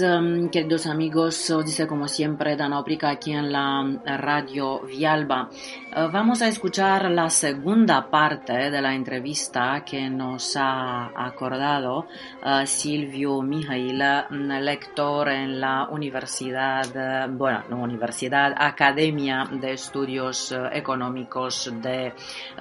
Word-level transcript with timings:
Um, 0.00 0.48
queridos 0.48 0.86
amigos. 0.86 1.50
Os 1.50 1.64
dice 1.64 1.86
como 1.86 2.06
siempre 2.06 2.56
Oprica 2.78 3.10
aquí 3.10 3.32
en 3.32 3.50
la 3.50 4.00
radio 4.04 4.80
Vialba. 4.80 5.50
Uh, 5.96 6.10
vamos 6.10 6.42
a 6.42 6.48
escuchar 6.48 7.08
la 7.08 7.30
segunda 7.30 8.10
parte 8.10 8.68
de 8.68 8.82
la 8.82 8.96
entrevista 8.96 9.84
que 9.84 10.10
nos 10.10 10.56
ha 10.56 11.12
acordado 11.14 11.98
uh, 11.98 12.66
Silvio 12.66 13.40
Mijaila, 13.42 14.26
lector 14.60 15.28
en 15.28 15.60
la 15.60 15.86
Universidad, 15.88 17.28
bueno, 17.30 17.62
no 17.70 17.76
Universidad, 17.76 18.54
Academia 18.56 19.48
de 19.52 19.74
Estudios 19.74 20.52
Económicos 20.72 21.72
de 21.80 22.12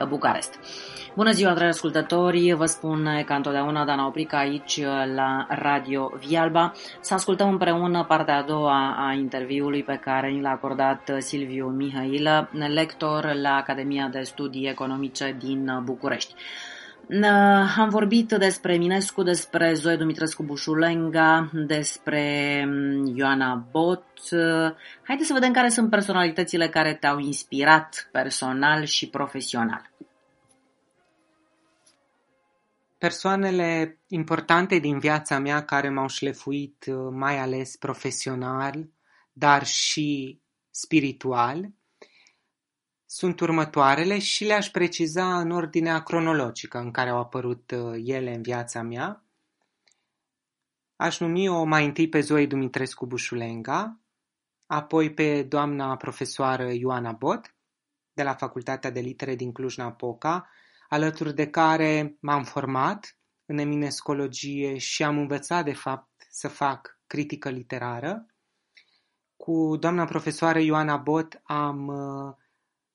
Bucarest. 0.07 0.59
Bună 1.15 1.31
ziua, 1.31 1.53
dragi 1.53 1.70
ascultători! 1.70 2.53
Vă 2.53 2.65
spun 2.65 3.23
ca 3.25 3.35
întotdeauna 3.35 3.85
Dana 3.85 4.07
Oprica 4.07 4.37
aici 4.37 4.81
la 5.15 5.45
Radio 5.49 6.11
Vialba 6.27 6.71
să 6.99 7.13
ascultăm 7.13 7.49
împreună 7.49 8.03
partea 8.03 8.37
a 8.37 8.41
doua 8.41 8.95
a 9.07 9.13
interviului 9.13 9.84
pe 9.84 9.95
care 9.95 10.29
ni 10.29 10.41
l-a 10.41 10.49
acordat 10.49 11.11
Silviu 11.17 11.67
Mihailă, 11.67 12.49
lector 12.73 13.23
la 13.32 13.55
Academia 13.55 14.08
de 14.08 14.22
Studii 14.22 14.70
Economice 14.70 15.35
din 15.40 15.82
București. 15.84 16.34
Am 17.77 17.90
vorbit 17.90 18.27
despre 18.27 18.77
Minescu, 18.77 19.24
despre 19.24 19.74
Zoe 19.74 19.96
Dumitrescu 19.96 20.43
Bușulenga, 20.43 21.49
despre 21.54 22.24
Ioana 23.15 23.68
Bot. 23.71 24.05
Haideți 25.04 25.27
să 25.27 25.34
vedem 25.34 25.52
care 25.52 25.70
sunt 25.70 25.90
personalitățile 25.90 26.68
care 26.68 26.93
te-au 26.93 27.20
inspirat 27.20 28.10
personal 28.12 28.84
și 28.84 29.10
profesional. 29.10 29.91
persoanele 33.04 33.99
importante 34.08 34.77
din 34.77 34.99
viața 34.99 35.40
mea 35.40 35.65
care 35.65 35.90
m-au 35.90 36.08
șlefuit 36.08 36.85
uh, 36.87 36.96
mai 37.12 37.40
ales 37.40 37.76
profesional, 37.76 38.90
dar 39.34 39.65
și 39.65 40.40
spiritual, 40.70 41.70
sunt 43.15 43.39
următoarele 43.39 44.19
și 44.19 44.45
le-aș 44.45 44.69
preciza 44.69 45.39
în 45.39 45.51
ordinea 45.51 46.03
cronologică 46.03 46.77
în 46.77 46.91
care 46.91 47.09
au 47.09 47.17
apărut 47.17 47.71
uh, 47.71 48.01
ele 48.03 48.33
în 48.33 48.41
viața 48.41 48.81
mea. 48.81 49.25
Aș 50.95 51.19
numi-o 51.19 51.63
mai 51.63 51.85
întâi 51.85 52.09
pe 52.09 52.19
Zoe 52.19 52.45
Dumitrescu 52.45 53.05
Bușulenga, 53.05 53.99
apoi 54.65 55.13
pe 55.13 55.43
doamna 55.43 55.95
profesoară 55.95 56.71
Ioana 56.71 57.11
Bot, 57.11 57.55
de 58.13 58.23
la 58.23 58.34
Facultatea 58.34 58.89
de 58.89 58.99
Litere 58.99 59.35
din 59.35 59.51
Cluj-Napoca, 59.51 60.49
alături 60.89 61.35
de 61.35 61.49
care 61.49 62.17
m-am 62.19 62.43
format 62.43 63.17
în 63.45 63.57
eminescologie 63.57 64.78
și 64.78 65.03
am 65.03 65.17
învățat 65.17 65.66
de 65.66 65.73
fapt 65.73 66.28
să 66.29 66.47
fac 66.47 67.00
critică 67.07 67.50
literară. 67.50 68.25
Cu 69.35 69.78
doamna 69.79 70.06
profesoară 70.06 70.59
Ioana 70.59 70.97
Bot 70.97 71.41
am 71.44 71.88
uh, 71.88 72.41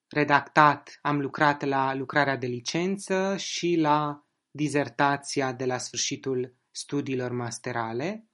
redactat, 0.09 0.99
am 1.03 1.21
lucrat 1.21 1.65
la 1.65 1.95
lucrarea 1.95 2.37
de 2.37 2.47
licență 2.47 3.37
și 3.37 3.77
la 3.77 4.27
dizertația 4.51 5.53
de 5.53 5.65
la 5.65 5.79
sfârșitul 5.79 6.55
studiilor 6.71 7.33
masterale. 7.33 8.29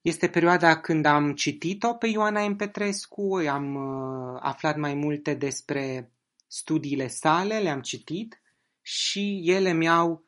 Este 0.00 0.28
perioada 0.28 0.80
când 0.80 1.04
am 1.04 1.34
citit-o 1.34 1.94
pe 1.94 2.06
Ioana 2.06 2.48
M. 2.48 2.56
Petrescu, 2.56 3.34
am 3.48 3.74
uh, 3.74 4.38
aflat 4.40 4.76
mai 4.76 4.94
multe 4.94 5.34
despre 5.34 6.12
studiile 6.46 7.06
sale, 7.06 7.58
le-am 7.58 7.80
citit 7.80 8.42
și 8.80 9.42
ele 9.44 9.72
mi-au 9.72 10.24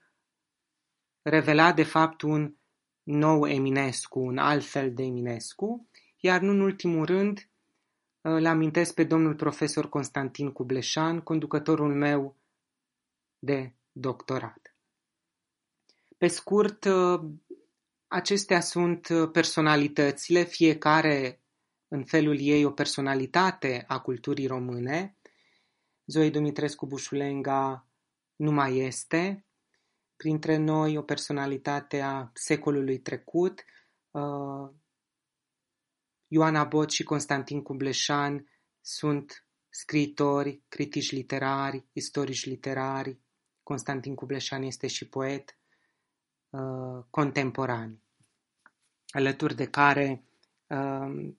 revelat 1.22 1.76
de 1.76 1.82
fapt 1.82 2.22
un 2.22 2.54
nou 3.02 3.46
Eminescu, 3.46 4.20
un 4.20 4.38
alt 4.38 4.64
fel 4.64 4.94
de 4.94 5.02
Eminescu, 5.02 5.88
iar 6.20 6.40
nu 6.40 6.50
în 6.50 6.60
ultimul 6.60 7.04
rând 7.04 7.48
îl 8.26 8.46
amintesc 8.46 8.94
pe 8.94 9.04
domnul 9.04 9.34
profesor 9.34 9.88
Constantin 9.88 10.52
Cubleșan, 10.52 11.20
conducătorul 11.20 11.94
meu 11.94 12.36
de 13.38 13.74
doctorat. 13.92 14.76
Pe 16.18 16.26
scurt, 16.26 16.88
acestea 18.06 18.60
sunt 18.60 19.08
personalitățile, 19.32 20.42
fiecare 20.42 21.42
în 21.88 22.04
felul 22.04 22.38
ei 22.40 22.64
o 22.64 22.70
personalitate 22.70 23.84
a 23.88 24.00
culturii 24.00 24.46
române, 24.46 25.16
Zoe 26.06 26.30
Dumitrescu 26.30 26.86
Bușulenga 26.86 27.86
nu 28.36 28.50
mai 28.50 28.76
este 28.76 29.46
printre 30.16 30.56
noi, 30.56 30.96
o 30.96 31.02
personalitate 31.02 32.00
a 32.00 32.30
secolului 32.32 32.98
trecut. 32.98 33.64
Uh, 36.34 36.40
Ioana 36.40 36.64
Bot 36.64 36.90
și 36.90 37.02
Constantin 37.02 37.62
Cubleșan 37.62 38.48
sunt 38.80 39.46
scriitori, 39.68 40.62
critici 40.68 41.10
literari, 41.10 41.84
istorici 41.92 42.44
literari. 42.44 43.18
Constantin 43.62 44.14
Cubleșan 44.14 44.62
este 44.62 44.86
și 44.86 45.08
poet 45.08 45.58
uh, 46.50 47.04
contemporan, 47.10 47.98
alături 49.08 49.54
de 49.54 49.66
care 49.66 50.24
uh, 50.66 51.34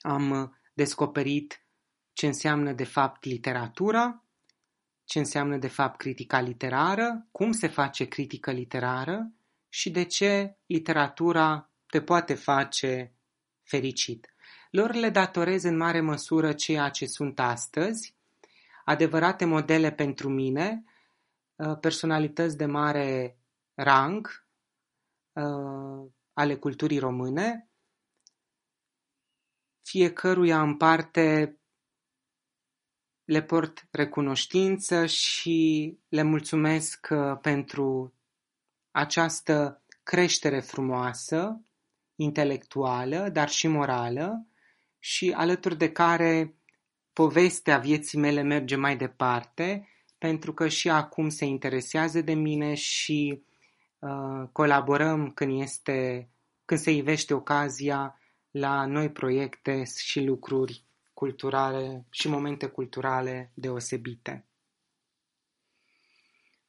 am 0.00 0.56
descoperit 0.74 1.66
ce 2.12 2.26
înseamnă 2.26 2.72
de 2.72 2.84
fapt 2.84 3.24
literatura, 3.24 4.24
ce 5.04 5.18
înseamnă 5.18 5.56
de 5.56 5.68
fapt 5.68 5.98
critica 5.98 6.40
literară, 6.40 7.26
cum 7.30 7.52
se 7.52 7.68
face 7.68 8.04
critică 8.04 8.50
literară 8.50 9.32
și 9.68 9.90
de 9.90 10.04
ce 10.04 10.56
literatura 10.66 11.70
te 11.86 12.00
poate 12.02 12.34
face 12.34 13.14
fericit. 13.64 14.34
Lor 14.70 14.92
le 14.94 15.10
datorez 15.10 15.62
în 15.62 15.76
mare 15.76 16.00
măsură 16.00 16.52
ceea 16.52 16.88
ce 16.88 17.06
sunt 17.06 17.40
astăzi, 17.40 18.16
adevărate 18.84 19.44
modele 19.44 19.92
pentru 19.92 20.28
mine, 20.28 20.84
uh, 21.56 21.78
personalități 21.80 22.56
de 22.56 22.66
mare 22.66 23.38
rang 23.74 24.46
uh, 25.32 26.10
ale 26.32 26.56
culturii 26.56 26.98
române, 26.98 27.68
fiecăruia 29.82 30.62
în 30.62 30.76
parte 30.76 31.58
le 33.24 33.42
port 33.42 33.88
recunoștință 33.90 35.06
și 35.06 35.98
le 36.08 36.22
mulțumesc 36.22 37.08
uh, 37.10 37.38
pentru 37.40 38.14
această 38.90 39.82
creștere 40.02 40.60
frumoasă, 40.60 41.60
intelectuală, 42.16 43.28
dar 43.28 43.48
și 43.48 43.68
morală 43.68 44.46
și 44.98 45.32
alături 45.36 45.78
de 45.78 45.92
care 45.92 46.54
povestea 47.12 47.78
vieții 47.78 48.18
mele 48.18 48.42
merge 48.42 48.76
mai 48.76 48.96
departe, 48.96 49.88
pentru 50.18 50.54
că 50.54 50.68
și 50.68 50.90
acum 50.90 51.28
se 51.28 51.44
interesează 51.44 52.20
de 52.20 52.34
mine 52.34 52.74
și 52.74 53.42
uh, 53.98 54.48
colaborăm 54.52 55.30
când, 55.30 55.60
este, 55.60 56.28
când 56.64 56.80
se 56.80 56.90
ivește 56.90 57.34
ocazia 57.34 58.18
la 58.50 58.86
noi 58.86 59.10
proiecte 59.10 59.82
și 59.96 60.20
lucruri 60.20 60.84
culturale 61.14 62.06
și 62.10 62.28
momente 62.28 62.66
culturale 62.66 63.50
deosebite. 63.54 64.46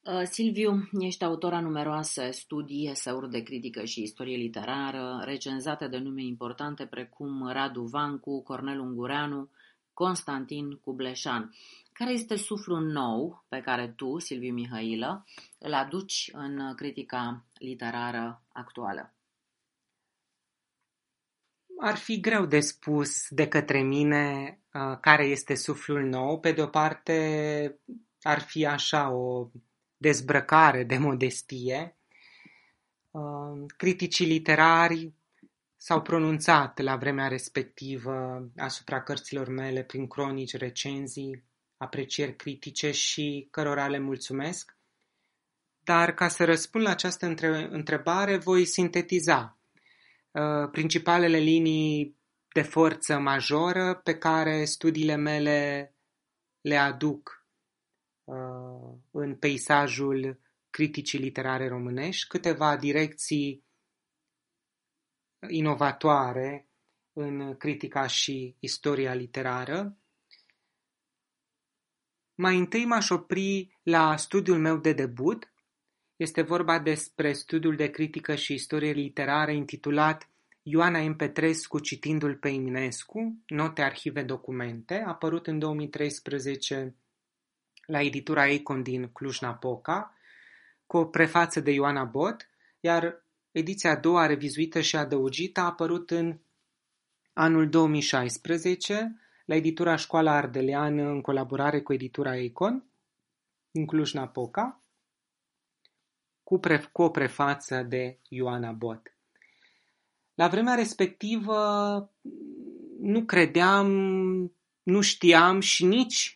Uh, 0.08 0.22
Silviu, 0.24 0.88
ești 1.00 1.24
autor 1.24 1.52
a 1.52 1.60
numeroase 1.60 2.30
studii, 2.30 2.90
eseuri 2.90 3.30
de 3.30 3.42
critică 3.42 3.84
și 3.84 4.02
istorie 4.02 4.36
literară, 4.36 5.22
recenzate 5.24 5.88
de 5.88 5.98
nume 5.98 6.22
importante 6.22 6.86
precum 6.86 7.48
Radu 7.52 7.82
Vancu, 7.82 8.42
Cornel 8.42 8.80
Ungureanu, 8.80 9.50
Constantin 9.92 10.74
Cubleșan. 10.74 11.54
Care 11.92 12.12
este 12.12 12.36
suflul 12.36 12.80
nou 12.80 13.44
pe 13.48 13.60
care 13.60 13.92
tu, 13.96 14.18
Silviu 14.18 14.52
Mihailă, 14.52 15.24
îl 15.58 15.74
aduci 15.74 16.30
în 16.32 16.74
critica 16.74 17.44
literară 17.58 18.42
actuală? 18.52 19.10
ar 21.78 21.96
fi 21.96 22.20
greu 22.20 22.46
de 22.46 22.60
spus 22.60 23.28
de 23.28 23.48
către 23.48 23.82
mine 23.82 24.58
uh, 24.72 24.98
care 25.00 25.24
este 25.24 25.54
suflul 25.54 26.02
nou. 26.02 26.40
Pe 26.40 26.52
de 26.52 26.62
o 26.62 26.66
parte, 26.66 27.80
ar 28.20 28.40
fi 28.40 28.66
așa 28.66 29.10
o 29.10 29.50
dezbrăcare 29.96 30.84
de 30.84 30.98
modestie. 30.98 31.96
Uh, 33.10 33.64
criticii 33.76 34.26
literari 34.26 35.12
s-au 35.76 36.02
pronunțat 36.02 36.78
la 36.78 36.96
vremea 36.96 37.28
respectivă 37.28 38.46
asupra 38.56 39.02
cărților 39.02 39.48
mele 39.48 39.82
prin 39.82 40.06
cronici, 40.06 40.56
recenzii, 40.56 41.44
aprecieri 41.76 42.36
critice 42.36 42.90
și 42.90 43.48
cărora 43.50 43.88
le 43.88 43.98
mulțumesc. 43.98 44.76
Dar 45.84 46.14
ca 46.14 46.28
să 46.28 46.44
răspund 46.44 46.84
la 46.84 46.90
această 46.90 47.26
întrebare, 47.70 48.36
voi 48.36 48.64
sintetiza 48.64 49.58
uh, 50.30 50.70
principalele 50.70 51.38
linii 51.38 52.16
de 52.52 52.62
forță 52.62 53.18
majoră 53.18 53.94
pe 53.94 54.18
care 54.18 54.64
studiile 54.64 55.16
mele 55.16 55.90
le 56.60 56.76
aduc 56.76 57.46
uh, 58.24 58.65
în 59.10 59.36
peisajul 59.36 60.40
criticii 60.70 61.18
literare 61.18 61.68
românești, 61.68 62.26
câteva 62.26 62.76
direcții 62.76 63.64
inovatoare 65.48 66.68
în 67.12 67.56
critica 67.56 68.06
și 68.06 68.56
istoria 68.58 69.14
literară. 69.14 69.96
Mai 72.34 72.58
întâi 72.58 72.84
m-aș 72.84 73.10
opri 73.10 73.78
la 73.82 74.16
studiul 74.16 74.58
meu 74.58 74.76
de 74.76 74.92
debut. 74.92 75.52
Este 76.16 76.42
vorba 76.42 76.78
despre 76.78 77.32
studiul 77.32 77.76
de 77.76 77.90
critică 77.90 78.34
și 78.34 78.54
istorie 78.54 78.92
literară 78.92 79.50
intitulat 79.50 80.30
Ioana 80.62 81.08
M. 81.08 81.16
Petrescu 81.16 81.78
citindu-l 81.78 82.36
pe 82.36 82.48
Eminescu, 82.48 83.42
note, 83.46 83.82
arhive, 83.82 84.22
documente, 84.22 84.94
apărut 85.06 85.46
în 85.46 85.58
2013 85.58 86.94
la 87.86 88.00
editura 88.00 88.46
Econ 88.46 88.82
din 88.82 89.08
Cluj-Napoca, 89.08 90.14
cu 90.86 90.96
o 90.96 91.04
prefață 91.04 91.60
de 91.60 91.70
Ioana 91.70 92.04
Bot, 92.04 92.48
iar 92.80 93.24
ediția 93.52 93.90
a 93.90 93.96
doua, 93.96 94.26
revizuită 94.26 94.80
și 94.80 94.96
adăugită, 94.96 95.60
a 95.60 95.64
apărut 95.64 96.10
în 96.10 96.38
anul 97.32 97.68
2016 97.68 99.20
la 99.44 99.54
editura 99.54 99.96
Școala 99.96 100.32
Ardeleană 100.32 101.02
în 101.02 101.20
colaborare 101.20 101.80
cu 101.80 101.92
editura 101.92 102.36
Econ 102.36 102.84
din 103.70 103.86
Cluj-Napoca, 103.86 104.80
cu, 106.42 106.58
pre- 106.58 106.88
cu 106.92 107.02
o 107.02 107.10
prefață 107.10 107.82
de 107.82 108.18
Ioana 108.28 108.72
Bot. 108.72 109.16
La 110.34 110.48
vremea 110.48 110.74
respectivă 110.74 111.58
nu 113.00 113.24
credeam, 113.24 113.88
nu 114.82 115.00
știam 115.00 115.60
și 115.60 115.84
nici 115.84 116.35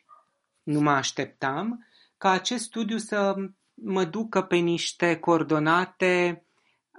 nu 0.70 0.80
mă 0.80 0.90
așteptam 0.90 1.86
ca 2.16 2.30
acest 2.30 2.64
studiu 2.64 2.98
să 2.98 3.34
mă 3.74 4.04
ducă 4.04 4.42
pe 4.42 4.56
niște 4.56 5.18
coordonate 5.18 6.44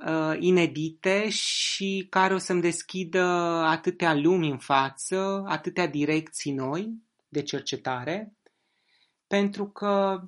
uh, 0.05 0.35
inedite 0.39 1.29
și 1.29 2.07
care 2.09 2.33
o 2.33 2.37
să-mi 2.37 2.61
deschidă 2.61 3.23
atâtea 3.65 4.13
lumi 4.13 4.49
în 4.49 4.57
față, 4.57 5.43
atâtea 5.47 5.87
direcții 5.87 6.51
noi 6.51 6.93
de 7.27 7.41
cercetare, 7.41 8.35
pentru 9.27 9.69
că 9.69 10.21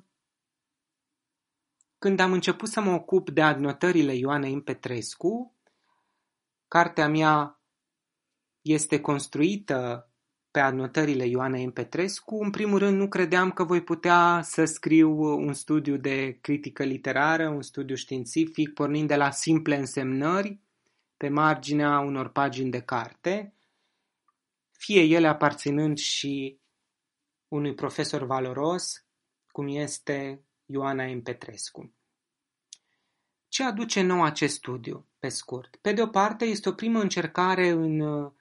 când 1.98 2.20
am 2.20 2.32
început 2.32 2.68
să 2.68 2.80
mă 2.80 2.92
ocup 2.92 3.30
de 3.30 3.42
adnotările 3.42 4.14
Ioanei 4.14 4.62
Petrescu, 4.62 5.54
Cartea 6.68 7.08
mea 7.08 7.60
este 8.60 9.00
construită 9.00 10.10
pe 10.54 10.60
anotările 10.60 11.26
Ioanei 11.26 11.66
M. 11.66 11.70
Petrescu. 11.70 12.42
În 12.42 12.50
primul 12.50 12.78
rând, 12.78 12.96
nu 12.98 13.08
credeam 13.08 13.50
că 13.50 13.64
voi 13.64 13.82
putea 13.82 14.40
să 14.42 14.64
scriu 14.64 15.10
un 15.20 15.52
studiu 15.52 15.96
de 15.96 16.38
critică 16.40 16.84
literară, 16.84 17.48
un 17.48 17.62
studiu 17.62 17.94
științific, 17.94 18.74
pornind 18.74 19.08
de 19.08 19.16
la 19.16 19.30
simple 19.30 19.76
însemnări 19.76 20.60
pe 21.16 21.28
marginea 21.28 21.98
unor 21.98 22.28
pagini 22.28 22.70
de 22.70 22.80
carte, 22.80 23.54
fie 24.70 25.02
ele 25.02 25.26
aparținând 25.26 25.98
și 25.98 26.60
unui 27.48 27.74
profesor 27.74 28.24
valoros, 28.24 29.04
cum 29.52 29.68
este 29.68 30.44
Ioana 30.66 31.06
M. 31.06 31.22
Petrescu. 31.22 31.94
Ce 33.48 33.64
aduce 33.64 34.02
nou 34.02 34.22
acest 34.22 34.54
studiu, 34.54 35.06
pe 35.18 35.28
scurt? 35.28 35.76
Pe 35.76 35.92
de 35.92 36.02
o 36.02 36.06
parte, 36.06 36.44
este 36.44 36.68
o 36.68 36.72
primă 36.72 37.00
încercare 37.00 37.68
în 37.68 38.00
uh, 38.00 38.32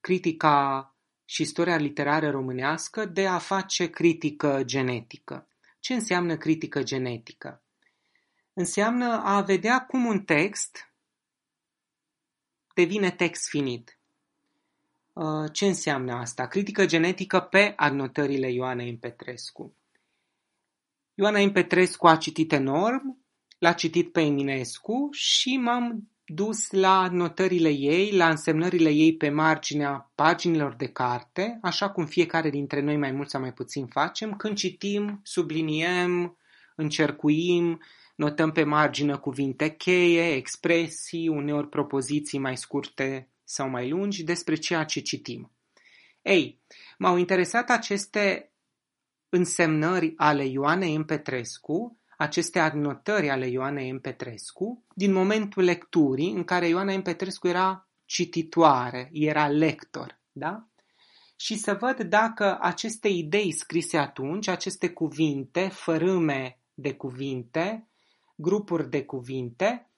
critica 0.00 0.84
și 1.30 1.42
istoria 1.42 1.76
literară 1.76 2.30
românească 2.30 3.04
de 3.04 3.26
a 3.26 3.38
face 3.38 3.90
critică 3.90 4.62
genetică. 4.64 5.46
Ce 5.80 5.94
înseamnă 5.94 6.36
critică 6.36 6.82
genetică? 6.82 7.62
Înseamnă 8.52 9.20
a 9.24 9.40
vedea 9.40 9.86
cum 9.86 10.04
un 10.04 10.20
text 10.20 10.92
devine 12.74 13.10
text 13.10 13.48
finit. 13.48 13.98
Uh, 15.12 15.52
ce 15.52 15.66
înseamnă 15.66 16.12
asta? 16.12 16.46
Critică 16.46 16.86
genetică 16.86 17.40
pe 17.40 17.72
adnotările 17.76 18.50
Ioanei 18.50 18.96
Petrescu. 18.96 19.74
Ioana 21.14 21.50
Petrescu 21.52 22.06
a 22.06 22.16
citit 22.16 22.52
enorm, 22.52 23.18
L-a 23.58 23.72
citit 23.72 24.12
pe 24.12 24.20
Eminescu 24.20 25.08
și 25.12 25.56
m-am 25.56 26.08
dus 26.32 26.70
la 26.70 27.08
notările 27.08 27.68
ei, 27.68 28.12
la 28.12 28.28
însemnările 28.28 28.90
ei 28.90 29.16
pe 29.16 29.30
marginea 29.30 30.10
paginilor 30.14 30.74
de 30.74 30.86
carte, 30.86 31.58
așa 31.62 31.90
cum 31.90 32.06
fiecare 32.06 32.50
dintre 32.50 32.80
noi 32.80 32.96
mai 32.96 33.12
mult 33.12 33.30
sau 33.30 33.40
mai 33.40 33.52
puțin 33.52 33.86
facem, 33.86 34.36
când 34.36 34.56
citim, 34.56 35.20
subliniem, 35.22 36.36
încercuim, 36.76 37.80
notăm 38.14 38.52
pe 38.52 38.64
margină 38.64 39.18
cuvinte 39.18 39.70
cheie, 39.70 40.34
expresii, 40.34 41.28
uneori 41.28 41.68
propoziții 41.68 42.38
mai 42.38 42.56
scurte 42.56 43.28
sau 43.44 43.68
mai 43.68 43.88
lungi 43.88 44.24
despre 44.24 44.54
ceea 44.54 44.84
ce 44.84 45.00
citim. 45.00 45.52
Ei, 46.22 46.60
m-au 46.98 47.16
interesat 47.16 47.70
aceste 47.70 48.52
însemnări 49.28 50.12
ale 50.16 50.44
Ioanei 50.44 50.98
M. 50.98 51.04
Petrescu, 51.04 51.99
aceste 52.20 52.58
adnotări 52.58 53.30
ale 53.30 53.46
Ioanei 53.46 53.92
M. 53.92 54.00
Petrescu 54.00 54.84
din 54.94 55.12
momentul 55.12 55.62
lecturii 55.62 56.32
în 56.32 56.44
care 56.44 56.68
Ioana 56.68 56.96
M. 56.96 57.02
Petrescu 57.02 57.48
era 57.48 57.88
cititoare, 58.04 59.08
era 59.12 59.48
lector, 59.48 60.20
da? 60.32 60.68
Și 61.36 61.56
să 61.56 61.76
văd 61.80 62.00
dacă 62.00 62.58
aceste 62.60 63.08
idei 63.08 63.52
scrise 63.52 63.96
atunci, 63.96 64.48
aceste 64.48 64.90
cuvinte, 64.90 65.68
fărâme 65.68 66.60
de 66.74 66.94
cuvinte, 66.94 67.88
grupuri 68.34 68.90
de 68.90 69.04
cuvinte, 69.04 69.90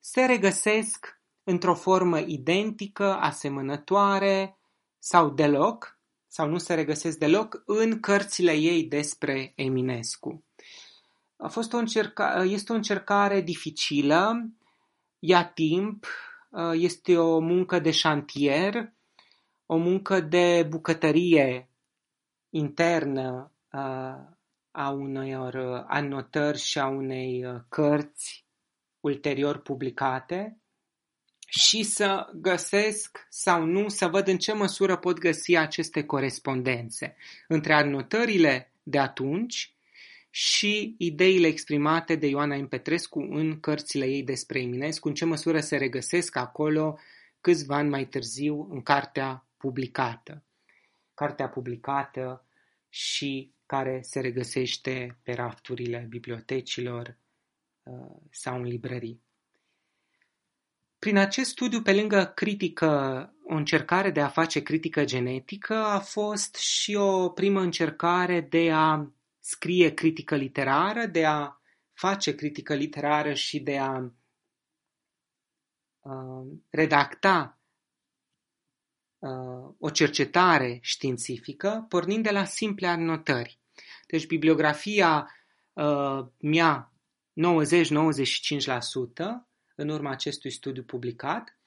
se 0.00 0.24
regăsesc 0.24 1.20
într-o 1.44 1.74
formă 1.74 2.18
identică, 2.18 3.16
asemănătoare 3.16 4.58
sau 4.98 5.30
deloc, 5.30 5.98
sau 6.26 6.48
nu 6.48 6.58
se 6.58 6.74
regăsesc 6.74 7.18
deloc 7.18 7.62
în 7.64 8.00
cărțile 8.00 8.52
ei 8.52 8.84
despre 8.84 9.52
Eminescu. 9.56 10.44
A 11.36 11.48
fost 11.48 11.72
o 11.72 11.76
încerca- 11.76 12.44
este 12.44 12.72
o 12.72 12.74
încercare 12.74 13.40
dificilă, 13.40 14.50
ia 15.18 15.44
timp, 15.44 16.06
este 16.72 17.18
o 17.18 17.38
muncă 17.38 17.78
de 17.78 17.90
șantier, 17.90 18.92
o 19.66 19.76
muncă 19.76 20.20
de 20.20 20.66
bucătărie 20.68 21.70
internă 22.50 23.52
a 24.70 24.90
unor 24.90 25.84
anotări 25.88 26.58
și 26.58 26.78
a 26.78 26.86
unei 26.86 27.64
cărți 27.68 28.46
ulterior 29.00 29.58
publicate 29.58 30.60
și 31.48 31.82
să 31.82 32.30
găsesc 32.34 33.26
sau 33.28 33.64
nu, 33.64 33.88
să 33.88 34.08
văd 34.08 34.28
în 34.28 34.38
ce 34.38 34.52
măsură 34.52 34.96
pot 34.96 35.18
găsi 35.18 35.56
aceste 35.56 36.04
corespondențe. 36.04 37.16
Între 37.48 37.74
anotările 37.74 38.72
de 38.82 38.98
atunci 38.98 39.75
și 40.38 40.94
ideile 40.98 41.46
exprimate 41.46 42.14
de 42.14 42.26
Ioana 42.26 42.56
M. 42.56 42.68
Petrescu 42.68 43.18
în 43.18 43.60
cărțile 43.60 44.06
ei 44.06 44.22
despre 44.22 44.60
Eminescu, 44.60 45.08
în 45.08 45.14
ce 45.14 45.24
măsură 45.24 45.60
se 45.60 45.76
regăsesc 45.76 46.36
acolo 46.36 46.98
câțiva 47.40 47.76
ani 47.76 47.88
mai 47.88 48.06
târziu 48.06 48.68
în 48.70 48.82
cartea 48.82 49.46
publicată. 49.56 50.44
Cartea 51.14 51.48
publicată 51.48 52.44
și 52.88 53.52
care 53.66 54.00
se 54.02 54.20
regăsește 54.20 55.18
pe 55.22 55.32
rafturile 55.32 56.06
bibliotecilor 56.08 57.16
uh, 57.82 58.16
sau 58.30 58.56
în 58.56 58.64
librării. 58.64 59.20
Prin 60.98 61.16
acest 61.16 61.50
studiu, 61.50 61.82
pe 61.82 61.94
lângă 61.94 62.32
critică, 62.34 62.88
o 63.44 63.54
încercare 63.54 64.10
de 64.10 64.20
a 64.20 64.28
face 64.28 64.62
critică 64.62 65.04
genetică, 65.04 65.74
a 65.74 65.98
fost 65.98 66.54
și 66.54 66.94
o 66.94 67.28
primă 67.28 67.60
încercare 67.60 68.40
de 68.40 68.70
a 68.72 69.10
scrie 69.46 69.94
critică 69.94 70.36
literară, 70.36 71.06
de 71.06 71.26
a 71.26 71.60
face 71.92 72.34
critică 72.34 72.74
literară 72.74 73.32
și 73.32 73.60
de 73.60 73.78
a 73.78 74.12
uh, 76.00 76.46
redacta 76.70 77.58
uh, 79.18 79.74
o 79.78 79.90
cercetare 79.90 80.78
științifică, 80.82 81.86
pornind 81.88 82.22
de 82.24 82.30
la 82.30 82.44
simple 82.44 82.86
anotări. 82.86 83.58
Deci 84.06 84.26
bibliografia 84.26 85.30
uh, 85.72 86.26
mea 86.40 86.92
90-95% 86.92 86.94
în 89.74 89.88
urma 89.88 90.10
acestui 90.10 90.50
studiu 90.50 90.82
publicat 90.82 91.58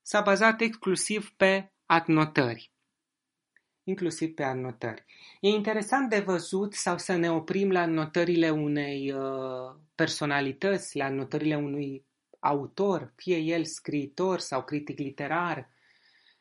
s-a 0.00 0.20
bazat 0.20 0.60
exclusiv 0.60 1.30
pe 1.36 1.72
adnotări. 1.86 2.71
Inclusiv 3.84 4.34
pe 4.34 4.42
adnotări. 4.42 5.04
E 5.40 5.48
interesant 5.48 6.10
de 6.10 6.18
văzut 6.20 6.74
sau 6.74 6.98
să 6.98 7.16
ne 7.16 7.30
oprim 7.30 7.70
la 7.70 7.86
notările 7.86 8.50
unei 8.50 9.12
uh, 9.12 9.76
personalități, 9.94 10.96
la 10.96 11.08
notările 11.08 11.56
unui 11.56 12.04
autor, 12.38 13.12
fie 13.16 13.36
el 13.36 13.64
scriitor 13.64 14.38
sau 14.38 14.64
critic 14.64 14.98
literar. 14.98 15.70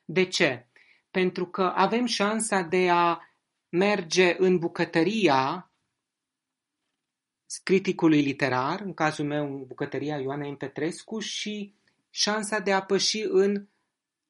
De 0.06 0.26
ce? 0.26 0.68
Pentru 1.12 1.46
că 1.46 1.72
avem 1.76 2.06
șansa 2.06 2.62
de 2.62 2.90
a 2.90 3.20
merge 3.70 4.36
în 4.38 4.58
bucătăria 4.58 5.72
criticului 7.64 8.22
literar, 8.22 8.82
în 8.82 8.94
cazul 8.94 9.26
meu 9.26 9.46
în 9.46 9.66
bucătăria 9.66 10.20
Ioana 10.20 10.50
M. 10.50 10.58
Petrescu, 10.58 11.20
și 11.20 11.76
șansa 12.10 12.60
de 12.60 12.74
a 12.74 12.82
păși 12.82 13.22
în 13.22 13.68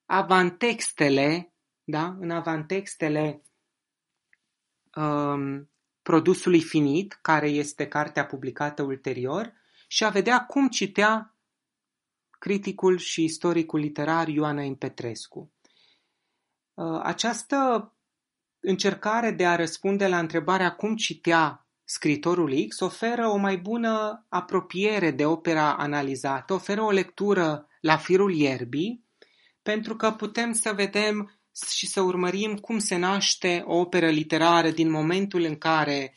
avantextele, 0.05 1.50
da? 1.91 2.15
în 2.19 2.31
avantextele 2.31 3.41
um, 4.95 5.69
produsului 6.01 6.61
finit, 6.61 7.13
care 7.21 7.47
este 7.49 7.87
cartea 7.87 8.25
publicată 8.25 8.83
ulterior, 8.83 9.53
și 9.87 10.03
a 10.03 10.09
vedea 10.09 10.45
cum 10.45 10.67
citea 10.67 11.35
criticul 12.29 12.97
și 12.97 13.23
istoricul 13.23 13.79
literar 13.79 14.27
Ioana 14.27 14.63
M. 14.63 14.75
Petrescu. 14.75 15.53
Uh, 16.73 16.99
această 17.03 17.91
încercare 18.59 19.31
de 19.31 19.45
a 19.45 19.55
răspunde 19.55 20.07
la 20.07 20.19
întrebarea 20.19 20.75
cum 20.75 20.95
citea 20.95 21.67
scritorul 21.83 22.65
X 22.67 22.79
oferă 22.79 23.27
o 23.27 23.37
mai 23.37 23.57
bună 23.57 24.25
apropiere 24.29 25.11
de 25.11 25.25
opera 25.25 25.75
analizată, 25.75 26.53
oferă 26.53 26.81
o 26.81 26.91
lectură 26.91 27.67
la 27.81 27.97
firul 27.97 28.33
ierbii, 28.33 29.05
pentru 29.61 29.95
că 29.95 30.11
putem 30.11 30.53
să 30.53 30.73
vedem 30.73 31.40
și 31.75 31.87
să 31.87 32.01
urmărim 32.01 32.57
cum 32.57 32.79
se 32.79 32.95
naște 32.95 33.63
o 33.65 33.75
operă 33.75 34.09
literară 34.09 34.69
din 34.69 34.89
momentul 34.89 35.41
în 35.41 35.57
care 35.57 36.13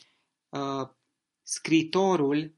uh, 0.49 0.89
scritorul 1.43 2.55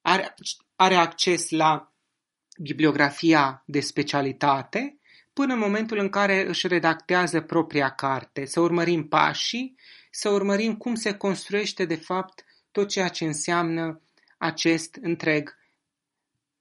are, 0.00 0.34
are 0.76 0.94
acces 0.94 1.50
la 1.50 1.92
bibliografia 2.62 3.62
de 3.66 3.80
specialitate 3.80 4.98
până 5.32 5.52
în 5.52 5.58
momentul 5.58 5.98
în 5.98 6.08
care 6.08 6.48
își 6.48 6.66
redactează 6.66 7.40
propria 7.40 7.90
carte, 7.90 8.44
să 8.44 8.60
urmărim 8.60 9.08
pașii, 9.08 9.76
să 10.10 10.28
urmărim 10.28 10.76
cum 10.76 10.94
se 10.94 11.16
construiește 11.16 11.84
de 11.84 11.94
fapt 11.94 12.44
tot 12.70 12.88
ceea 12.88 13.08
ce 13.08 13.24
înseamnă 13.24 14.02
acest 14.38 14.98
întreg 15.00 15.56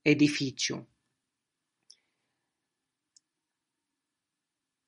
edificiu. 0.02 0.88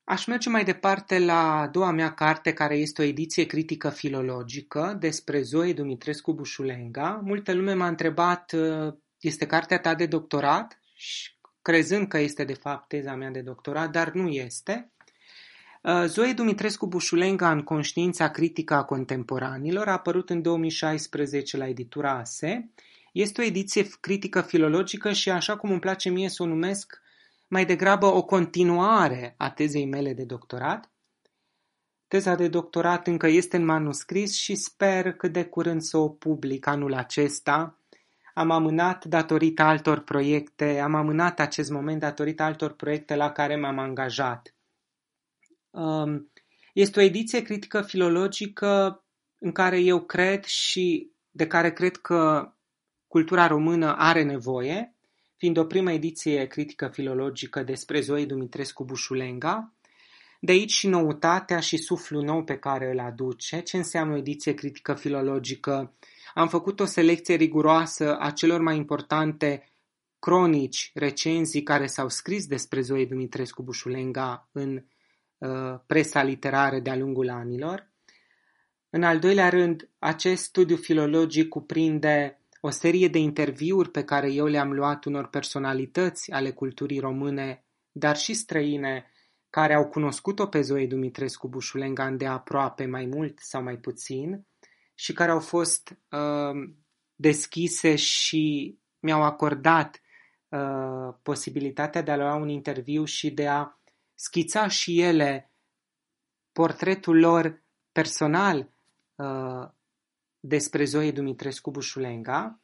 Aș 0.09 0.25
merge 0.25 0.49
mai 0.49 0.63
departe 0.63 1.19
la 1.19 1.59
a 1.59 1.67
doua 1.67 1.91
mea 1.91 2.13
carte, 2.13 2.53
care 2.53 2.75
este 2.75 3.01
o 3.01 3.05
ediție 3.05 3.45
critică 3.45 3.89
filologică 3.89 4.97
despre 4.99 5.41
Zoe 5.41 5.73
Dumitrescu 5.73 6.33
Bușulenga. 6.33 7.21
Multă 7.23 7.53
lume 7.53 7.73
m-a 7.73 7.87
întrebat, 7.87 8.55
este 9.19 9.45
cartea 9.45 9.79
ta 9.79 9.95
de 9.95 10.05
doctorat? 10.05 10.79
Și 10.95 11.31
crezând 11.61 12.07
că 12.07 12.17
este 12.17 12.43
de 12.43 12.53
fapt 12.53 12.87
teza 12.87 13.15
mea 13.15 13.29
de 13.29 13.41
doctorat, 13.41 13.91
dar 13.91 14.11
nu 14.11 14.27
este. 14.27 14.91
Zoe 16.05 16.33
Dumitrescu 16.33 16.87
Bușulenga 16.87 17.51
în 17.51 17.61
conștiința 17.61 18.29
critică 18.29 18.73
a 18.73 18.83
contemporanilor 18.83 19.87
a 19.87 19.91
apărut 19.91 20.29
în 20.29 20.41
2016 20.41 21.57
la 21.57 21.67
editura 21.67 22.17
ASE. 22.17 22.69
Este 23.11 23.41
o 23.41 23.43
ediție 23.43 23.87
critică 23.99 24.41
filologică 24.41 25.11
și 25.11 25.29
așa 25.29 25.57
cum 25.57 25.71
îmi 25.71 25.79
place 25.79 26.09
mie 26.09 26.29
să 26.29 26.43
o 26.43 26.45
numesc, 26.45 26.98
mai 27.49 27.65
degrabă 27.65 28.05
o 28.05 28.23
continuare 28.23 29.33
a 29.37 29.51
tezei 29.51 29.85
mele 29.85 30.13
de 30.13 30.23
doctorat. 30.23 30.91
Teza 32.07 32.35
de 32.35 32.47
doctorat 32.47 33.07
încă 33.07 33.27
este 33.27 33.57
în 33.57 33.65
manuscris 33.65 34.37
și 34.37 34.55
sper 34.55 35.13
cât 35.13 35.31
de 35.33 35.45
curând 35.45 35.81
să 35.81 35.97
o 35.97 36.09
public 36.09 36.67
anul 36.67 36.93
acesta. 36.93 37.79
Am 38.33 38.51
amânat 38.51 39.05
datorită 39.05 39.61
altor 39.61 39.99
proiecte, 39.99 40.79
am 40.79 40.95
amânat 40.95 41.39
acest 41.39 41.69
moment 41.69 41.99
datorită 41.99 42.43
altor 42.43 42.73
proiecte 42.73 43.15
la 43.15 43.31
care 43.31 43.55
m-am 43.55 43.77
angajat. 43.77 44.55
Um, 45.69 46.31
este 46.73 46.99
o 46.99 47.03
ediție 47.03 47.41
critică 47.41 47.81
filologică 47.81 49.03
în 49.37 49.51
care 49.51 49.79
eu 49.79 50.01
cred 50.01 50.43
și 50.43 51.11
de 51.29 51.47
care 51.47 51.73
cred 51.73 51.95
că 51.97 52.53
cultura 53.07 53.47
română 53.47 53.95
are 53.97 54.23
nevoie 54.23 54.93
fiind 55.39 55.57
o 55.57 55.65
primă 55.65 55.91
ediție 55.91 56.45
critică 56.45 56.87
filologică 56.87 57.63
despre 57.63 58.01
Zoe 58.01 58.25
Dumitrescu 58.25 58.83
Bușulenga, 58.83 59.73
de 60.39 60.51
aici 60.51 60.71
și 60.71 60.87
noutatea 60.87 61.59
și 61.59 61.77
suflul 61.77 62.23
nou 62.23 62.43
pe 62.43 62.57
care 62.57 62.91
îl 62.91 62.99
aduce. 62.99 63.59
Ce 63.59 63.77
înseamnă 63.77 64.13
o 64.13 64.17
ediție 64.17 64.53
critică 64.53 64.93
filologică? 64.93 65.93
Am 66.33 66.47
făcut 66.47 66.79
o 66.79 66.85
selecție 66.85 67.35
riguroasă 67.35 68.17
a 68.19 68.31
celor 68.31 68.61
mai 68.61 68.75
importante 68.75 69.69
cronici, 70.19 70.91
recenzii 70.93 71.63
care 71.63 71.85
s-au 71.85 72.09
scris 72.09 72.47
despre 72.47 72.81
Zoe 72.81 73.05
Dumitrescu 73.05 73.63
Bușulenga 73.63 74.49
în 74.51 74.83
uh, 75.37 75.79
presa 75.85 76.23
literară 76.23 76.79
de-a 76.79 76.95
lungul 76.95 77.29
anilor. 77.29 77.91
În 78.89 79.03
al 79.03 79.19
doilea 79.19 79.49
rând, 79.49 79.89
acest 79.99 80.43
studiu 80.43 80.75
filologic 80.75 81.47
cuprinde 81.47 82.38
o 82.59 82.69
serie 82.69 83.07
de 83.07 83.17
interviuri 83.17 83.91
pe 83.91 84.03
care 84.03 84.31
eu 84.31 84.45
le-am 84.45 84.73
luat 84.73 85.05
unor 85.05 85.27
personalități 85.27 86.31
ale 86.31 86.51
culturii 86.51 86.99
române, 86.99 87.63
dar 87.91 88.17
și 88.17 88.33
străine, 88.33 89.11
care 89.49 89.73
au 89.73 89.87
cunoscut-o 89.87 90.47
pe 90.47 90.61
Zoe 90.61 90.87
Dumitrescu 90.87 91.47
Bușulenga 91.47 92.09
de 92.09 92.25
aproape 92.25 92.85
mai 92.85 93.05
mult 93.05 93.39
sau 93.39 93.63
mai 93.63 93.77
puțin 93.77 94.45
și 94.93 95.13
care 95.13 95.31
au 95.31 95.39
fost 95.39 95.97
uh, 96.11 96.69
deschise 97.15 97.95
și 97.95 98.77
mi-au 98.99 99.23
acordat 99.23 100.01
uh, 100.49 101.13
posibilitatea 101.21 102.01
de 102.01 102.11
a 102.11 102.17
lua 102.17 102.35
un 102.35 102.49
interviu 102.49 103.03
și 103.03 103.31
de 103.31 103.47
a 103.47 103.79
schița 104.15 104.67
și 104.67 105.01
ele 105.01 105.51
portretul 106.51 107.19
lor 107.19 107.63
personal 107.91 108.69
uh, 109.15 109.69
despre 110.39 110.85
Zoe 110.85 111.11
Dumitrescu 111.11 111.71
Bușulenga. 111.71 112.59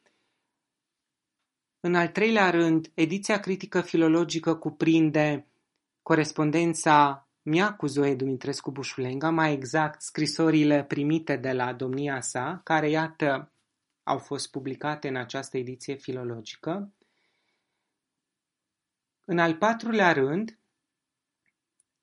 În 1.80 1.94
al 1.94 2.08
treilea 2.08 2.50
rând, 2.50 2.90
ediția 2.94 3.40
critică 3.40 3.80
filologică 3.80 4.54
cuprinde 4.54 5.46
corespondența 6.02 7.28
mea 7.42 7.74
cu 7.74 7.86
Zoe 7.86 8.14
Dumitrescu 8.14 8.70
Bușulenga, 8.70 9.30
mai 9.30 9.52
exact 9.52 10.02
scrisorile 10.02 10.84
primite 10.84 11.36
de 11.36 11.52
la 11.52 11.72
domnia 11.72 12.20
sa, 12.20 12.60
care, 12.64 12.90
iată, 12.90 13.52
au 14.02 14.18
fost 14.18 14.50
publicate 14.50 15.08
în 15.08 15.16
această 15.16 15.56
ediție 15.56 15.94
filologică. 15.94 16.92
În 19.24 19.38
al 19.38 19.56
patrulea 19.56 20.12
rând, 20.12 20.58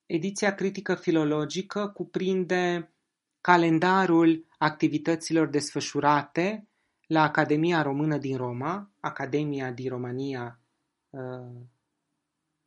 ediția 0.06 0.56
critică 0.56 0.96
filologică 0.96 1.88
cuprinde 1.88 2.94
calendarul 3.42 4.46
activităților 4.64 5.48
desfășurate 5.48 6.68
la 7.08 7.22
Academia 7.22 7.82
Română 7.82 8.18
din 8.18 8.38
Roma, 8.38 8.92
Academia 9.00 9.72
di 9.72 9.88
Romania 9.88 10.60
uh, 11.10 11.62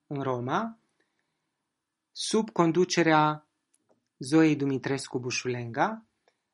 în 0.06 0.22
Roma, 0.22 0.78
sub 2.12 2.50
conducerea 2.50 3.46
Zoei 4.18 4.56
Dumitrescu 4.56 5.18
Bușulenga, 5.18 6.06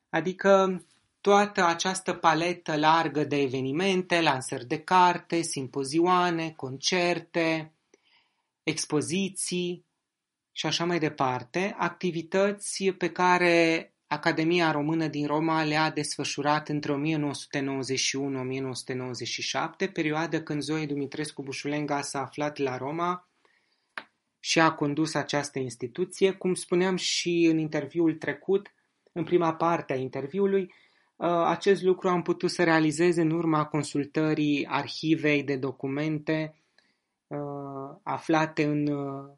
adică 0.09 0.83
toată 1.21 1.65
această 1.65 2.13
paletă 2.13 2.77
largă 2.77 3.23
de 3.23 3.41
evenimente, 3.41 4.21
lansări 4.21 4.65
de 4.65 4.79
carte, 4.79 5.41
simpozioane, 5.41 6.51
concerte, 6.51 7.73
expoziții 8.63 9.85
și 10.51 10.65
așa 10.65 10.85
mai 10.85 10.99
departe, 10.99 11.75
activități 11.77 12.83
pe 12.97 13.11
care 13.11 13.87
Academia 14.07 14.71
Română 14.71 15.07
din 15.07 15.27
Roma 15.27 15.63
le-a 15.63 15.91
desfășurat 15.91 16.69
între 16.69 17.01
1991-1997, 19.87 19.91
perioadă 19.93 20.41
când 20.41 20.61
Zoe 20.61 20.85
Dumitrescu 20.85 21.43
Bușulenga 21.43 22.01
s-a 22.01 22.21
aflat 22.21 22.57
la 22.57 22.77
Roma 22.77 23.27
și 24.39 24.59
a 24.59 24.71
condus 24.71 25.13
această 25.13 25.59
instituție. 25.59 26.31
Cum 26.31 26.53
spuneam 26.53 26.95
și 26.95 27.47
în 27.51 27.57
interviul 27.57 28.13
trecut, 28.13 28.73
în 29.11 29.23
prima 29.23 29.53
parte 29.55 29.93
a 29.93 29.95
interviului, 29.95 30.73
ă, 31.19 31.47
acest 31.47 31.81
lucru 31.81 32.07
am 32.07 32.21
putut 32.21 32.49
să 32.49 32.63
realizez 32.63 33.15
în 33.15 33.31
urma 33.31 33.65
consultării 33.65 34.67
arhivei 34.67 35.43
de 35.43 35.55
documente 35.55 36.55
ă, 37.31 37.99
aflate 38.03 38.63
în 38.63 38.87
ă, 38.87 39.37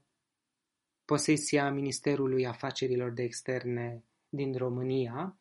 posesia 1.06 1.72
Ministerului 1.72 2.48
Afacerilor 2.48 3.12
de 3.12 3.24
Externe 3.24 4.04
din 4.30 4.58
România. 4.58 5.38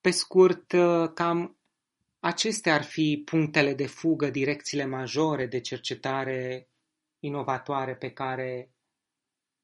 Pe 0.00 0.10
scurt, 0.10 0.74
cam 1.14 1.58
acestea 2.20 2.74
ar 2.74 2.82
fi 2.82 3.22
punctele 3.24 3.74
de 3.74 3.86
fugă, 3.86 4.30
direcțiile 4.30 4.84
majore 4.84 5.46
de 5.46 5.60
cercetare 5.60 6.68
inovatoare 7.18 7.94
pe 7.96 8.10
care 8.10 8.70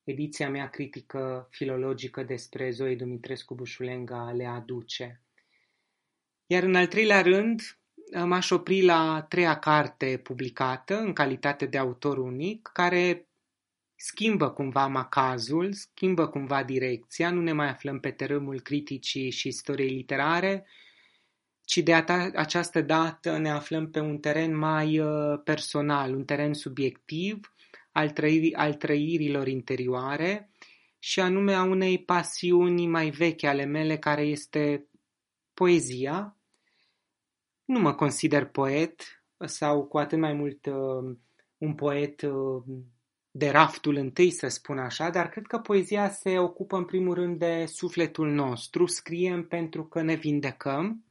ediția 0.04 0.50
mea 0.50 0.70
critică 0.70 1.48
filologică 1.50 2.22
despre 2.22 2.70
Zoe 2.70 2.96
Dumitrescu 2.96 3.54
Bușulenga 3.54 4.30
le 4.30 4.46
aduce. 4.46 5.22
Iar 6.46 6.62
în 6.62 6.74
al 6.74 6.86
treilea 6.86 7.22
rând, 7.22 7.60
m-aș 8.24 8.50
opri 8.50 8.82
la 8.82 9.26
treia 9.28 9.58
carte 9.58 10.18
publicată 10.18 10.98
în 10.98 11.12
calitate 11.12 11.66
de 11.66 11.78
autor 11.78 12.18
unic, 12.18 12.70
care 12.72 13.28
schimbă 13.96 14.50
cumva 14.50 14.86
macazul, 14.86 15.72
schimbă 15.72 16.28
cumva 16.28 16.62
direcția, 16.62 17.30
nu 17.30 17.40
ne 17.40 17.52
mai 17.52 17.68
aflăm 17.68 18.00
pe 18.00 18.10
tărâmul 18.10 18.60
criticii 18.60 19.30
și 19.30 19.48
istoriei 19.48 19.96
literare, 19.96 20.66
ci 21.64 21.76
de 21.76 21.92
această 22.34 22.80
dată 22.80 23.38
ne 23.38 23.50
aflăm 23.50 23.90
pe 23.90 24.00
un 24.00 24.18
teren 24.18 24.56
mai 24.56 24.98
uh, 24.98 25.40
personal, 25.44 26.14
un 26.14 26.24
teren 26.24 26.54
subiectiv 26.54 27.54
al, 27.92 28.10
trăiri, 28.10 28.54
al 28.54 28.74
trăirilor 28.74 29.46
interioare 29.46 30.50
și 30.98 31.20
anume 31.20 31.54
a 31.54 31.62
unei 31.62 32.04
pasiuni 32.04 32.86
mai 32.86 33.10
vechi 33.10 33.42
ale 33.42 33.64
mele 33.64 33.98
care 33.98 34.22
este 34.22 34.88
poezia. 35.54 36.36
Nu 37.64 37.78
mă 37.80 37.94
consider 37.94 38.44
poet 38.44 39.24
sau 39.44 39.84
cu 39.84 39.98
atât 39.98 40.18
mai 40.18 40.32
mult 40.32 40.66
uh, 40.66 41.16
un 41.58 41.74
poet 41.74 42.22
uh, 42.22 42.62
de 43.36 43.50
raftul 43.50 43.96
întâi, 43.96 44.30
să 44.30 44.48
spun 44.48 44.78
așa, 44.78 45.10
dar 45.10 45.28
cred 45.28 45.46
că 45.46 45.58
poezia 45.58 46.10
se 46.10 46.38
ocupă 46.38 46.76
în 46.76 46.84
primul 46.84 47.14
rând 47.14 47.38
de 47.38 47.66
sufletul 47.66 48.30
nostru, 48.30 48.86
scriem 48.86 49.46
pentru 49.46 49.86
că 49.86 50.02
ne 50.02 50.14
vindecăm, 50.14 51.04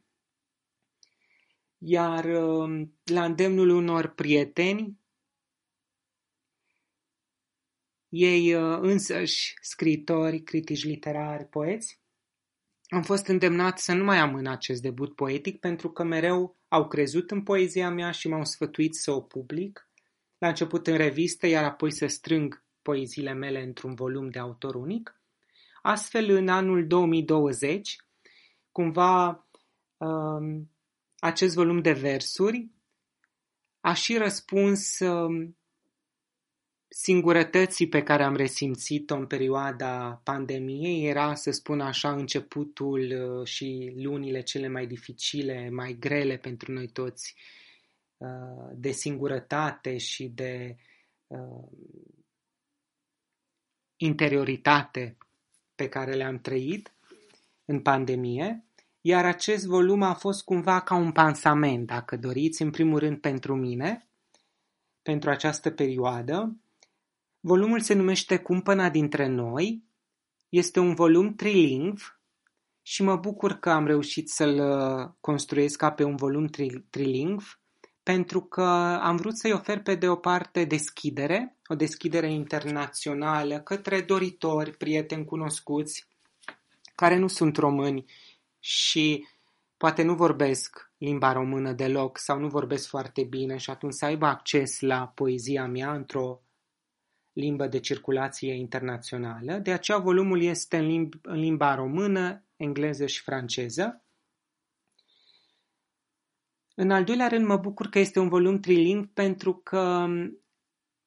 iar 1.78 2.26
uh, 2.26 2.88
la 3.04 3.26
îndemnul 3.26 3.70
unor 3.70 4.08
prieteni, 4.08 5.00
ei 8.10 8.54
uh, 8.54 8.78
însăși 8.82 9.54
scritori, 9.62 10.42
critici 10.42 10.84
literari, 10.84 11.46
poeți, 11.46 12.02
am 12.88 13.02
fost 13.02 13.28
îndemnat 13.28 13.80
să 13.80 13.94
nu 13.94 14.04
mai 14.04 14.18
amân 14.18 14.48
acest 14.48 14.82
debut 14.82 15.16
poetic 15.16 15.60
pentru 15.60 15.92
că 15.92 16.04
mereu 16.04 16.58
au 16.68 16.88
crezut 16.88 17.32
în 17.32 17.44
poezia 17.44 17.90
mea 17.90 18.12
și 18.12 18.28
m-au 18.28 18.46
sfătuit 18.46 18.96
să 18.96 19.12
o 19.12 19.22
public, 19.22 19.88
la 20.44 20.50
început 20.50 20.88
în 20.88 20.98
revistă, 20.98 21.48
iar 21.48 21.64
apoi 21.64 21.92
să 21.92 22.08
strâng 22.08 22.64
poeziile 22.82 23.34
mele 23.34 23.62
într-un 23.62 23.94
volum 23.94 24.30
de 24.30 24.40
autor 24.40 24.76
unic. 24.76 25.22
Astfel, 25.82 26.30
în 26.30 26.48
anul 26.48 26.88
2020, 26.88 27.96
cumva 28.72 29.48
um, 29.98 30.72
acest 31.20 31.56
volum 31.56 31.82
de 31.82 31.92
versuri 31.92 32.70
a 33.80 33.94
și 33.94 34.18
răspuns 34.18 35.00
um, 35.00 35.58
singurătății 36.88 37.88
pe 37.88 38.04
care 38.04 38.24
am 38.24 38.36
resimțit-o 38.36 39.16
în 39.16 39.28
perioada 39.28 40.22
pandemiei. 40.24 41.08
Era, 41.08 41.36
să 41.36 41.52
spun 41.52 41.82
așa, 41.82 42.12
începutul 42.12 43.00
uh, 43.00 43.48
și 43.48 43.94
lunile 43.96 44.42
cele 44.42 44.68
mai 44.68 44.88
dificile, 44.88 45.70
mai 45.70 45.98
grele 46.00 46.38
pentru 46.38 46.72
noi 46.72 46.88
toți 46.88 47.36
Uh, 47.36 47.63
de 48.74 48.92
singurătate 48.92 49.98
și 49.98 50.28
de 50.28 50.76
uh, 51.28 51.68
interioritate 53.96 55.18
pe 55.76 55.90
care 55.90 56.14
le-am 56.14 56.40
trăit 56.40 56.94
în 57.66 57.82
pandemie, 57.82 58.64
iar 59.02 59.26
acest 59.26 59.66
volum 59.66 60.02
a 60.02 60.14
fost 60.14 60.44
cumva 60.44 60.82
ca 60.82 60.96
un 60.96 61.12
pansament, 61.12 61.88
dacă 61.88 62.18
doriți, 62.18 62.62
în 62.62 62.72
primul 62.72 63.00
rând 63.00 63.20
pentru 63.20 63.56
mine, 63.56 64.08
pentru 65.02 65.30
această 65.30 65.72
perioadă. 65.72 66.58
Volumul 67.40 67.80
se 67.80 67.94
numește 67.94 68.38
Cumpăna 68.38 68.90
dintre 68.90 69.28
noi, 69.28 69.84
este 70.50 70.80
un 70.80 70.94
volum 70.94 71.36
trilingv 71.36 72.20
și 72.82 73.04
mă 73.04 73.16
bucur 73.16 73.54
că 73.54 73.70
am 73.70 73.86
reușit 73.86 74.30
să-l 74.30 74.60
uh, 74.60 75.12
construiesc 75.20 75.78
ca 75.78 75.92
pe 75.92 76.04
un 76.04 76.16
volum 76.16 76.48
tri- 76.48 76.90
trilingv, 76.90 77.63
pentru 78.04 78.42
că 78.42 78.64
am 79.02 79.16
vrut 79.16 79.38
să-i 79.38 79.52
ofer 79.52 79.82
pe 79.82 79.96
de 79.96 80.10
o 80.10 80.16
parte 80.16 80.64
deschidere, 80.64 81.58
o 81.68 81.76
deschidere 81.76 82.32
internațională 82.32 83.60
către 83.60 84.02
doritori, 84.02 84.78
prieteni 84.78 85.26
cunoscuți, 85.26 86.08
care 86.96 87.18
nu 87.18 87.28
sunt 87.28 87.58
români 87.58 88.06
și 88.60 89.28
poate 89.78 90.04
nu 90.04 90.16
vorbesc 90.16 90.92
limba 90.98 91.32
română 91.32 91.72
deloc 91.72 92.18
sau 92.18 92.40
nu 92.40 92.48
vorbesc 92.48 92.88
foarte 92.88 93.24
bine 93.24 93.58
și 93.58 93.70
atunci 93.70 93.94
să 93.94 94.06
aibă 94.06 94.26
acces 94.26 94.80
la 94.80 95.12
poezia 95.16 95.68
mea 95.68 95.94
într-o 95.94 96.42
limbă 97.34 97.68
de 97.68 97.80
circulație 97.80 98.54
internațională. 98.54 99.58
De 99.58 99.72
aceea 99.72 99.98
volumul 99.98 100.42
este 100.42 100.78
în, 100.78 100.86
limb- 100.86 101.20
în 101.22 101.40
limba 101.40 101.76
română, 101.76 102.44
engleză 102.56 103.06
și 103.06 103.22
franceză. 103.22 104.03
În 106.76 106.92
al 106.92 107.04
doilea 107.04 107.28
rând, 107.28 107.46
mă 107.46 107.58
bucur 107.58 107.88
că 107.88 108.00
este 108.00 108.20
un 108.20 108.28
volum 108.28 108.60
trilingv 108.60 109.10
pentru 109.14 109.54
că 109.54 110.08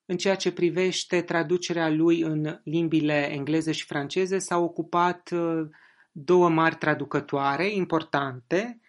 în 0.05 0.17
ceea 0.17 0.35
ce 0.35 0.53
privește 0.53 1.23
traducerea 1.23 1.89
lui 1.89 2.21
în 2.21 2.61
limbile 2.65 3.31
engleză 3.33 3.73
și 3.73 3.85
franceză 3.85 4.39
s-au 4.39 4.65
ocupat 4.65 5.31
uh, 5.31 5.69
două 6.13 6.49
mari 6.49 6.77
traducătoare 6.77 7.73
importante, 7.73 8.81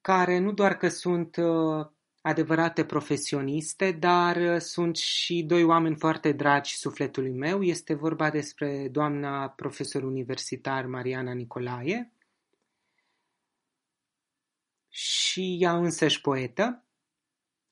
care 0.00 0.38
nu 0.38 0.52
doar 0.52 0.76
că 0.76 0.88
sunt 0.88 1.36
uh, 1.36 1.86
adevărate 2.20 2.84
profesioniste, 2.84 3.92
dar 3.92 4.36
uh, 4.36 4.60
sunt 4.60 4.96
și 4.96 5.42
doi 5.42 5.64
oameni 5.64 5.96
foarte 5.96 6.32
dragi 6.32 6.76
sufletului 6.76 7.32
meu. 7.32 7.62
Este 7.62 7.94
vorba 7.94 8.30
despre 8.30 8.88
doamna 8.88 9.48
profesor 9.48 10.02
universitar 10.02 10.86
Mariana 10.86 11.32
Nicolae 11.32 12.12
și 14.94 15.56
ea 15.60 15.76
însăși 15.76 16.20
poetă 16.20 16.84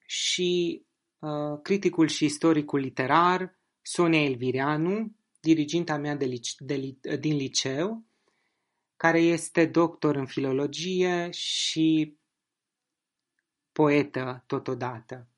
și 0.06 0.83
uh, 1.18 1.61
criticul 1.62 2.09
și 2.09 2.24
istoricul 2.24 2.78
literar 2.78 3.59
Sonia 3.83 4.24
Elvireanu, 4.24 5.12
diriginta 5.40 5.96
mea 5.96 6.16
de 6.16 6.24
lice- 6.24 6.54
de, 6.59 6.96
din 7.16 7.37
liceu, 7.37 8.04
care 8.96 9.20
este 9.20 9.66
doctor 9.66 10.16
în 10.16 10.26
filologie 10.26 11.30
și 11.30 12.16
poetă 13.72 14.44
totodată. 14.46 15.28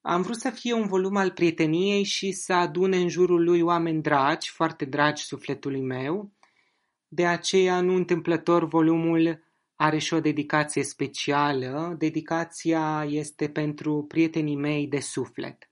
Am 0.00 0.22
vrut 0.22 0.36
să 0.36 0.50
fie 0.50 0.72
un 0.72 0.86
volum 0.86 1.16
al 1.16 1.30
prieteniei 1.30 2.02
și 2.02 2.32
să 2.32 2.52
adune 2.52 2.96
în 2.96 3.08
jurul 3.08 3.44
lui 3.44 3.60
oameni 3.60 4.02
dragi, 4.02 4.50
foarte 4.50 4.84
dragi 4.84 5.22
sufletului 5.22 5.82
meu. 5.82 6.32
De 7.08 7.26
aceea, 7.26 7.80
nu 7.80 7.94
întâmplător, 7.94 8.64
volumul 8.64 9.43
are 9.76 9.98
și 9.98 10.14
o 10.14 10.20
dedicație 10.20 10.82
specială. 10.82 11.94
Dedicația 11.98 13.06
este 13.08 13.48
pentru 13.48 14.04
prietenii 14.08 14.56
mei 14.56 14.86
de 14.86 15.00
suflet. 15.00 15.68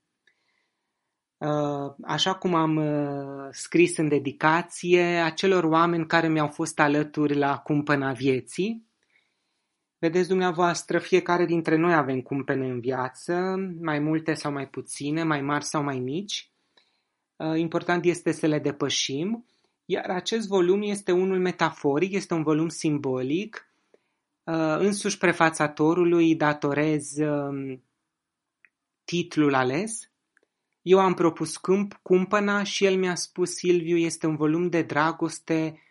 Uh, 1.37 1.93
așa 2.03 2.35
cum 2.35 2.53
am 2.53 2.75
uh, 2.75 3.47
scris 3.51 3.97
în 3.97 4.07
dedicație, 4.07 5.03
acelor 5.03 5.63
oameni 5.63 6.07
care 6.07 6.27
mi-au 6.27 6.47
fost 6.47 6.79
alături 6.79 7.35
la 7.35 7.57
cumpăna 7.57 8.11
vieții. 8.11 8.91
Vedeți 9.97 10.27
dumneavoastră, 10.27 10.99
fiecare 10.99 11.45
dintre 11.45 11.75
noi 11.75 11.93
avem 11.93 12.21
cumpene 12.21 12.67
în 12.69 12.79
viață, 12.79 13.55
mai 13.81 13.99
multe 13.99 14.33
sau 14.33 14.51
mai 14.51 14.67
puține, 14.67 15.23
mai 15.23 15.41
mari 15.41 15.63
sau 15.63 15.83
mai 15.83 15.99
mici. 15.99 16.51
Uh, 17.35 17.57
important 17.57 18.05
este 18.05 18.31
să 18.31 18.47
le 18.47 18.59
depășim, 18.59 19.45
iar 19.85 20.09
acest 20.09 20.47
volum 20.47 20.81
este 20.81 21.11
unul 21.11 21.39
metaforic, 21.39 22.13
este 22.13 22.33
un 22.33 22.43
volum 22.43 22.67
simbolic, 22.67 23.67
Uh, 23.67 23.72
însuși 24.77 25.17
prefațatorului 25.17 26.35
datorez 26.35 27.17
um, 27.17 27.83
titlul 29.03 29.53
ales. 29.53 30.11
Eu 30.81 30.99
am 30.99 31.13
propus 31.13 31.57
câmp, 31.57 31.99
cumpăna 32.01 32.63
și 32.63 32.85
el 32.85 32.97
mi-a 32.97 33.15
spus 33.15 33.53
Silviu 33.53 33.97
este 33.97 34.27
un 34.27 34.35
volum 34.35 34.69
de 34.69 34.81
dragoste, 34.81 35.81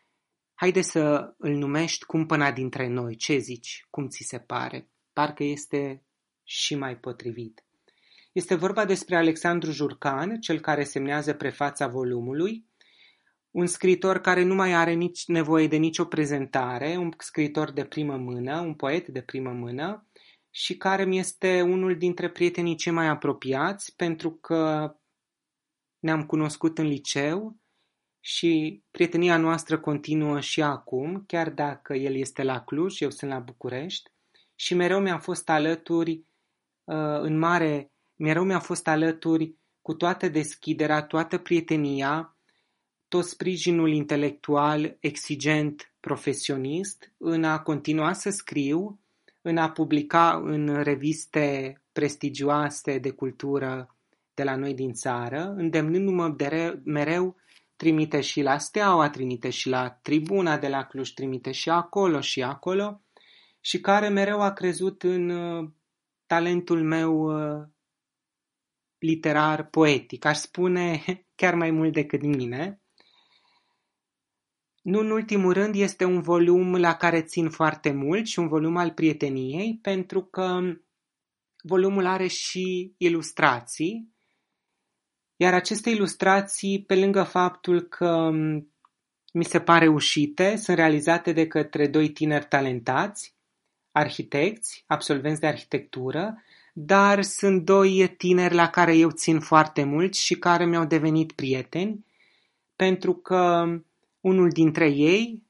haide 0.54 0.80
să 0.80 1.34
îl 1.38 1.54
numești 1.54 2.04
cumpăna 2.04 2.52
dintre 2.52 2.88
noi, 2.88 3.16
ce 3.16 3.38
zici, 3.38 3.86
cum 3.90 4.08
ți 4.08 4.24
se 4.28 4.38
pare? 4.38 4.88
Parcă 5.12 5.44
este 5.44 6.02
și 6.44 6.74
mai 6.74 6.96
potrivit. 6.96 7.64
Este 8.32 8.54
vorba 8.54 8.84
despre 8.84 9.16
Alexandru 9.16 9.70
Jurcan, 9.70 10.40
cel 10.40 10.60
care 10.60 10.84
semnează 10.84 11.34
prefața 11.34 11.86
volumului, 11.86 12.66
un 13.52 13.66
scriitor 13.66 14.18
care 14.18 14.42
nu 14.42 14.54
mai 14.54 14.74
are 14.74 14.92
nici 14.92 15.26
nevoie 15.26 15.66
de 15.66 15.76
nicio 15.76 16.04
prezentare, 16.04 16.96
un 16.96 17.12
scriitor 17.18 17.70
de 17.70 17.84
primă 17.84 18.16
mână, 18.16 18.60
un 18.60 18.74
poet 18.74 19.08
de 19.08 19.22
primă 19.22 19.50
mână 19.50 20.06
și 20.50 20.76
care 20.76 21.04
mi 21.04 21.18
este 21.18 21.62
unul 21.62 21.96
dintre 21.96 22.30
prietenii 22.30 22.76
cei 22.76 22.92
mai 22.92 23.06
apropiați 23.06 23.96
pentru 23.96 24.30
că 24.30 24.94
ne-am 25.98 26.26
cunoscut 26.26 26.78
în 26.78 26.86
liceu 26.86 27.56
și 28.20 28.82
prietenia 28.90 29.36
noastră 29.36 29.80
continuă 29.80 30.40
și 30.40 30.62
acum, 30.62 31.24
chiar 31.26 31.50
dacă 31.50 31.94
el 31.94 32.14
este 32.14 32.42
la 32.42 32.60
Cluj, 32.60 33.00
eu 33.00 33.10
sunt 33.10 33.30
la 33.30 33.38
București 33.38 34.10
și 34.54 34.74
mereu 34.74 35.00
mi-a 35.00 35.18
fost 35.18 35.48
alături 35.48 36.12
uh, 36.84 37.20
în 37.20 37.38
mare, 37.38 37.92
mereu 38.14 38.44
mi-a 38.44 38.60
fost 38.60 38.88
alături 38.88 39.56
cu 39.80 39.94
toată 39.94 40.28
deschiderea, 40.28 41.02
toată 41.02 41.38
prietenia, 41.38 42.36
tot 43.12 43.24
sprijinul 43.24 43.92
intelectual, 43.92 44.96
exigent, 45.00 45.94
profesionist, 46.00 47.12
în 47.16 47.44
a 47.44 47.60
continua 47.60 48.12
să 48.12 48.30
scriu, 48.30 49.00
în 49.42 49.56
a 49.56 49.70
publica 49.70 50.40
în 50.44 50.82
reviste 50.82 51.76
prestigioase 51.92 52.98
de 52.98 53.10
cultură 53.10 53.96
de 54.34 54.42
la 54.42 54.56
noi 54.56 54.74
din 54.74 54.92
țară, 54.92 55.54
îndemnându-mă 55.56 56.28
de 56.28 56.80
mereu 56.84 57.36
trimite 57.76 58.20
și 58.20 58.42
la 58.42 58.58
Steaua, 58.58 59.10
trimite 59.10 59.50
și 59.50 59.68
la 59.68 59.90
Tribuna 59.90 60.58
de 60.58 60.68
la 60.68 60.84
Cluj, 60.84 61.10
trimite 61.10 61.52
și 61.52 61.70
acolo 61.70 62.20
și 62.20 62.42
acolo, 62.42 63.02
și 63.60 63.80
care 63.80 64.08
mereu 64.08 64.40
a 64.40 64.52
crezut 64.52 65.02
în 65.02 65.28
uh, 65.28 65.70
talentul 66.26 66.82
meu 66.82 67.14
uh, 67.14 67.66
literar 68.98 69.66
poetic, 69.66 70.24
aș 70.24 70.36
spune 70.36 71.02
chiar 71.40 71.54
mai 71.54 71.70
mult 71.70 71.92
decât 71.92 72.22
mine. 72.22 72.81
Nu 74.82 74.98
în 74.98 75.10
ultimul 75.10 75.52
rând 75.52 75.74
este 75.74 76.04
un 76.04 76.20
volum 76.20 76.76
la 76.76 76.94
care 76.94 77.22
țin 77.22 77.50
foarte 77.50 77.92
mult 77.92 78.26
și 78.26 78.38
un 78.38 78.48
volum 78.48 78.76
al 78.76 78.90
prieteniei, 78.90 79.78
pentru 79.82 80.22
că 80.22 80.60
volumul 81.62 82.06
are 82.06 82.26
și 82.26 82.94
ilustrații 82.96 84.12
iar 85.42 85.54
aceste 85.54 85.90
ilustrații, 85.90 86.84
pe 86.84 86.94
lângă 86.96 87.22
faptul 87.22 87.80
că 87.80 88.30
mi 89.32 89.44
se 89.44 89.60
pare 89.60 89.84
reușite, 89.84 90.56
sunt 90.56 90.76
realizate 90.76 91.32
de 91.32 91.46
către 91.46 91.86
doi 91.86 92.08
tineri 92.08 92.46
talentați, 92.48 93.34
arhitecți, 93.92 94.84
absolvenți 94.86 95.40
de 95.40 95.46
arhitectură, 95.46 96.42
dar 96.74 97.22
sunt 97.22 97.64
doi 97.64 98.14
tineri 98.16 98.54
la 98.54 98.68
care 98.68 98.96
eu 98.96 99.10
țin 99.10 99.40
foarte 99.40 99.84
mult 99.84 100.14
și 100.14 100.38
care 100.38 100.66
mi-au 100.66 100.84
devenit 100.84 101.32
prieteni, 101.32 102.06
pentru 102.76 103.14
că 103.14 103.64
unul 104.22 104.48
dintre 104.48 104.88
ei, 104.88 105.42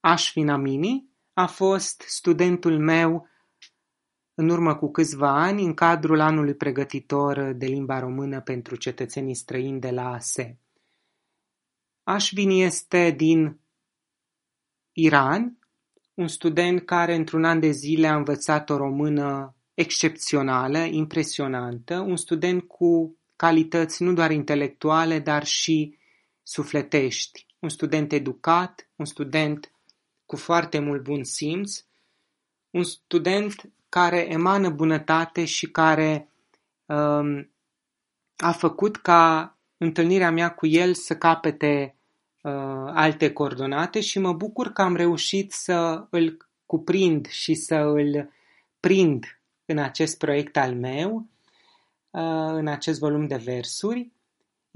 Ashvin 0.00 0.48
Amini, 0.48 1.08
a 1.32 1.46
fost 1.46 2.04
studentul 2.06 2.78
meu 2.78 3.28
în 4.34 4.48
urmă 4.48 4.76
cu 4.76 4.90
câțiva 4.90 5.42
ani, 5.42 5.64
în 5.64 5.74
cadrul 5.74 6.20
anului 6.20 6.54
pregătitor 6.54 7.52
de 7.52 7.66
limba 7.66 7.98
română 7.98 8.40
pentru 8.40 8.76
cetățenii 8.76 9.34
străini 9.34 9.80
de 9.80 9.90
la 9.90 10.12
ASE. 10.12 10.58
Ashvin 12.02 12.50
este 12.50 13.10
din 13.10 13.60
Iran, 14.92 15.58
un 16.14 16.28
student 16.28 16.84
care 16.84 17.14
într-un 17.14 17.44
an 17.44 17.60
de 17.60 17.70
zile 17.70 18.06
a 18.06 18.16
învățat 18.16 18.70
o 18.70 18.76
română 18.76 19.56
excepțională, 19.74 20.78
impresionantă, 20.78 22.00
un 22.00 22.16
student 22.16 22.62
cu 22.62 23.18
calități 23.36 24.02
nu 24.02 24.12
doar 24.12 24.30
intelectuale, 24.30 25.18
dar 25.18 25.44
și 25.44 25.98
sufletești, 26.42 27.45
un 27.58 27.68
student 27.68 28.12
educat, 28.12 28.88
un 28.96 29.04
student 29.04 29.72
cu 30.26 30.36
foarte 30.36 30.78
mult 30.78 31.02
bun 31.02 31.24
simț, 31.24 31.84
un 32.70 32.82
student 32.82 33.70
care 33.88 34.30
emană 34.30 34.70
bunătate 34.70 35.44
și 35.44 35.70
care 35.70 36.28
um, 36.86 37.50
a 38.36 38.52
făcut 38.52 38.96
ca 38.96 39.56
întâlnirea 39.76 40.30
mea 40.30 40.54
cu 40.54 40.66
el 40.66 40.94
să 40.94 41.16
capete 41.16 41.96
uh, 42.42 42.52
alte 42.92 43.32
coordonate 43.32 44.00
și 44.00 44.18
mă 44.18 44.32
bucur 44.32 44.72
că 44.72 44.82
am 44.82 44.96
reușit 44.96 45.52
să 45.52 46.06
îl 46.10 46.46
cuprind 46.66 47.26
și 47.26 47.54
să 47.54 47.74
îl 47.74 48.30
prind 48.80 49.40
în 49.64 49.78
acest 49.78 50.18
proiect 50.18 50.56
al 50.56 50.74
meu, 50.74 51.26
uh, 52.10 52.52
în 52.52 52.66
acest 52.66 52.98
volum 52.98 53.26
de 53.26 53.36
versuri, 53.36 54.10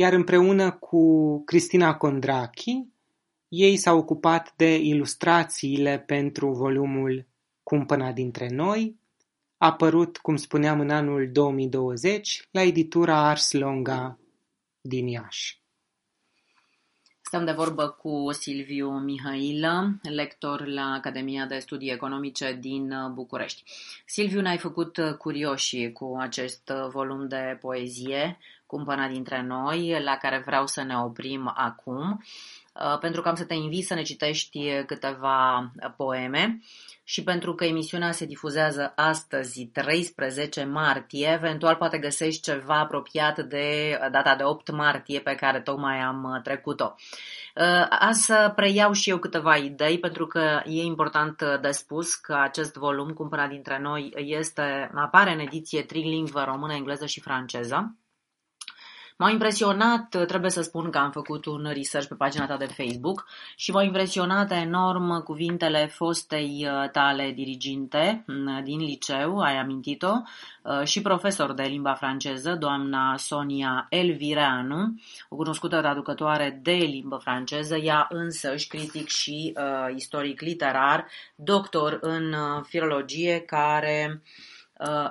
iar 0.00 0.12
împreună 0.12 0.70
cu 0.72 1.42
Cristina 1.44 1.96
Condrachi, 1.96 2.86
ei 3.48 3.76
s-au 3.76 3.98
ocupat 3.98 4.52
de 4.56 4.76
ilustrațiile 4.76 5.98
pentru 6.06 6.52
volumul 6.52 7.26
Cumpăna 7.62 8.12
dintre 8.12 8.48
noi, 8.48 8.96
apărut, 9.56 10.16
cum 10.16 10.36
spuneam, 10.36 10.80
în 10.80 10.90
anul 10.90 11.30
2020 11.32 12.48
la 12.50 12.62
editura 12.62 13.28
Ars 13.28 13.52
Longa 13.52 14.18
din 14.80 15.06
Iași. 15.06 15.62
Stăm 17.20 17.44
de 17.44 17.52
vorbă 17.52 17.88
cu 17.88 18.32
Silviu 18.32 18.90
Mihailă, 18.90 19.98
lector 20.02 20.66
la 20.66 20.92
Academia 20.92 21.46
de 21.46 21.58
Studii 21.58 21.92
Economice 21.92 22.58
din 22.60 22.92
București. 23.14 23.62
Silviu, 24.06 24.40
ne-ai 24.40 24.58
făcut 24.58 24.98
curioși 25.18 25.92
cu 25.92 26.16
acest 26.18 26.72
volum 26.92 27.28
de 27.28 27.58
poezie, 27.60 28.38
Cumpăna 28.70 29.08
dintre 29.08 29.42
noi, 29.42 30.02
la 30.02 30.16
care 30.16 30.42
vreau 30.46 30.66
să 30.66 30.82
ne 30.82 30.98
oprim 30.98 31.52
acum, 31.54 32.24
pentru 33.00 33.22
că 33.22 33.28
am 33.28 33.34
să 33.34 33.44
te 33.44 33.54
invit 33.54 33.86
să 33.86 33.94
ne 33.94 34.02
citești 34.02 34.84
câteva 34.86 35.72
poeme 35.96 36.60
și 37.10 37.22
pentru 37.22 37.54
că 37.54 37.64
emisiunea 37.64 38.12
se 38.12 38.26
difuzează 38.26 38.92
astăzi, 38.96 39.64
13 39.64 40.64
martie, 40.64 41.32
eventual 41.32 41.76
poate 41.76 41.98
găsești 41.98 42.40
ceva 42.40 42.78
apropiat 42.78 43.38
de 43.38 43.98
data 44.10 44.36
de 44.36 44.44
8 44.44 44.70
martie 44.70 45.20
pe 45.20 45.34
care 45.34 45.60
tocmai 45.60 45.98
am 45.98 46.24
uh, 46.24 46.42
trecut-o. 46.42 46.94
Uh, 47.54 47.86
Azi 47.88 48.24
să 48.24 48.52
preiau 48.56 48.92
și 48.92 49.10
eu 49.10 49.18
câteva 49.18 49.56
idei, 49.56 49.98
pentru 49.98 50.26
că 50.26 50.62
e 50.64 50.82
important 50.82 51.40
uh, 51.40 51.60
de 51.60 51.70
spus 51.70 52.14
că 52.14 52.34
acest 52.34 52.74
volum, 52.74 53.10
cumpărat 53.10 53.48
dintre 53.48 53.78
noi, 53.78 54.12
este, 54.16 54.90
apare 54.94 55.32
în 55.32 55.38
ediție 55.38 55.82
trilingvă 55.82 56.44
română, 56.44 56.72
engleză 56.74 57.06
și 57.06 57.20
franceză. 57.20 57.96
M-a 59.20 59.30
impresionat, 59.30 60.24
trebuie 60.26 60.50
să 60.50 60.62
spun 60.62 60.90
că 60.90 60.98
am 60.98 61.10
făcut 61.10 61.44
un 61.44 61.70
research 61.74 62.08
pe 62.08 62.14
pagina 62.14 62.46
ta 62.46 62.56
de 62.56 62.64
Facebook 62.64 63.26
și 63.56 63.70
m-au 63.70 63.84
impresionat 63.84 64.50
enorm 64.50 65.22
cuvintele 65.22 65.86
fostei 65.86 66.66
uh, 66.66 66.90
tale 66.90 67.32
diriginte 67.34 68.24
mm, 68.26 68.64
din 68.64 68.78
liceu, 68.78 69.38
ai 69.38 69.56
amintit-o, 69.56 70.12
uh, 70.62 70.84
și 70.84 71.02
profesor 71.02 71.52
de 71.52 71.62
limba 71.62 71.94
franceză, 71.94 72.54
doamna 72.54 73.16
Sonia 73.16 73.86
Elvireanu, 73.90 74.94
o 75.28 75.36
cunoscută 75.36 75.80
traducătoare 75.80 76.60
de 76.62 76.72
limbă 76.72 77.16
franceză, 77.16 77.76
ea 77.76 78.06
însăși 78.10 78.68
critic 78.68 79.08
și 79.08 79.54
uh, 79.56 79.94
istoric 79.94 80.40
literar, 80.40 81.06
doctor 81.34 81.98
în 82.00 82.32
uh, 82.32 82.64
filologie, 82.68 83.40
care 83.40 84.22
uh, 84.24 84.59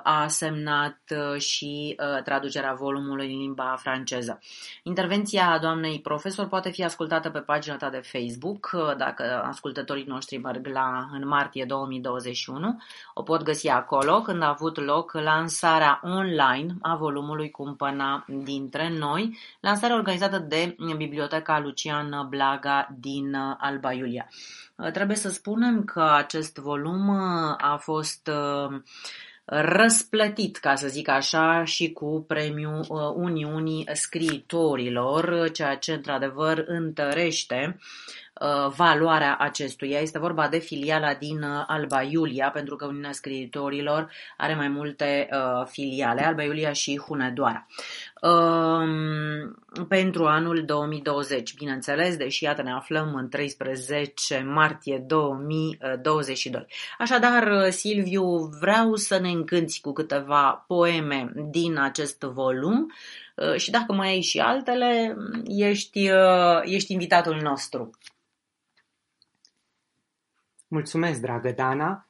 a 0.04 0.28
semnat 0.28 0.98
uh, 1.10 1.42
și 1.42 1.96
uh, 2.00 2.24
traducerea 2.24 2.74
volumului 2.74 3.34
în 3.34 3.40
limba 3.40 3.76
franceză. 3.80 4.40
Intervenția 4.84 5.58
doamnei 5.62 6.00
profesor 6.02 6.48
poate 6.48 6.70
fi 6.70 6.84
ascultată 6.84 7.30
pe 7.30 7.40
pagina 7.40 7.76
ta 7.76 7.90
de 7.90 8.02
Facebook, 8.04 8.70
uh, 8.74 8.96
dacă 8.98 9.44
ascultătorii 9.46 10.06
noștri 10.08 10.38
merg 10.38 10.68
la 10.68 11.10
în 11.12 11.28
martie 11.28 11.66
2021. 11.66 12.78
O 13.14 13.24
pot 13.24 13.44
găsi 13.44 13.68
acolo 13.68 14.22
când 14.22 14.42
a 14.42 14.48
avut 14.48 14.86
loc 14.86 15.12
lansarea 15.14 16.00
online 16.04 16.76
a 16.82 16.96
volumului 16.96 17.52
Cumpăna 17.52 18.26
dintre 18.28 18.98
noi, 18.98 19.38
lansare 19.60 19.94
organizată 19.94 20.38
de 20.38 20.76
Biblioteca 20.98 21.60
Lucian 21.60 22.28
Blaga 22.30 22.88
din 23.00 23.36
Alba 23.58 23.92
Iulia. 23.92 24.30
Trebuie 24.94 25.18
să 25.18 25.30
spunem 25.30 25.84
că 25.84 26.02
acest 26.02 26.58
volum 26.58 27.10
a 27.58 27.78
fost 27.80 28.30
răsplătit, 29.52 30.58
ca 30.58 30.76
să 30.76 30.88
zic 30.88 31.08
așa, 31.08 31.64
și 31.64 31.92
cu 31.92 32.26
premiul 32.28 32.86
uh, 32.90 33.00
Uniunii 33.16 33.88
Scriitorilor, 33.94 35.52
ceea 35.52 35.76
ce 35.76 35.94
într-adevăr 35.94 36.64
întărește 36.68 37.76
uh, 37.78 37.82
valoarea 38.76 39.36
acestuia. 39.40 40.00
Este 40.00 40.20
vorba 40.20 40.48
de 40.48 40.58
filiala 40.58 41.14
din 41.14 41.42
uh, 41.42 41.64
Alba 41.68 42.02
Iulia, 42.02 42.50
pentru 42.50 42.76
că 42.76 42.86
Uniunea 42.86 43.12
Scriitorilor 43.12 44.12
are 44.38 44.56
mai 44.56 44.68
multe 44.68 45.30
uh, 45.32 45.66
filiale, 45.66 46.26
Alba 46.26 46.44
Iulia 46.44 46.72
și 46.72 47.02
Hunedoara 47.08 47.68
pentru 49.88 50.26
anul 50.26 50.66
2020. 50.66 51.54
Bineînțeles, 51.54 52.18
deși 52.18 52.44
iată 52.44 52.62
ne 52.62 52.72
aflăm 52.72 53.14
în 53.16 53.30
13 53.30 54.44
martie 54.46 55.04
2022. 55.08 56.66
Așadar, 56.98 57.70
Silviu, 57.70 58.24
vreau 58.60 58.96
să 58.96 59.20
ne 59.20 59.30
încânți 59.30 59.82
cu 59.82 59.92
câteva 59.94 60.66
poeme 60.68 61.32
din 61.52 61.78
acest 61.78 62.22
volum 62.22 62.94
uh, 63.36 63.56
și 63.56 63.72
dacă 63.72 63.94
mai 63.94 64.10
ai 64.10 64.22
și 64.22 64.40
altele, 64.40 65.16
ești, 65.46 66.10
uh, 66.10 66.60
ești 66.64 66.94
invitatul 66.94 67.40
nostru. 67.42 67.90
Mulțumesc, 70.72 71.22
dragă 71.22 71.52
Dana. 71.52 72.10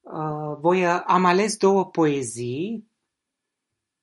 Uh, 0.00 0.56
voi 0.60 0.86
am 0.86 1.24
ales 1.24 1.56
două 1.56 1.86
poezii 1.86 2.90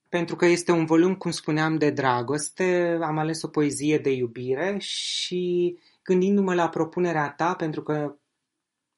pentru 0.08 0.36
că 0.36 0.46
este 0.46 0.72
un 0.72 0.84
volum, 0.84 1.14
cum 1.14 1.30
spuneam, 1.30 1.76
de 1.76 1.90
dragoste. 1.90 2.98
Am 3.02 3.18
ales 3.18 3.42
o 3.42 3.48
poezie 3.48 3.98
de 3.98 4.10
iubire 4.10 4.78
și 4.78 5.78
gândindu-mă 6.02 6.54
la 6.54 6.68
propunerea 6.68 7.30
ta, 7.30 7.54
pentru 7.54 7.82
că 7.82 8.16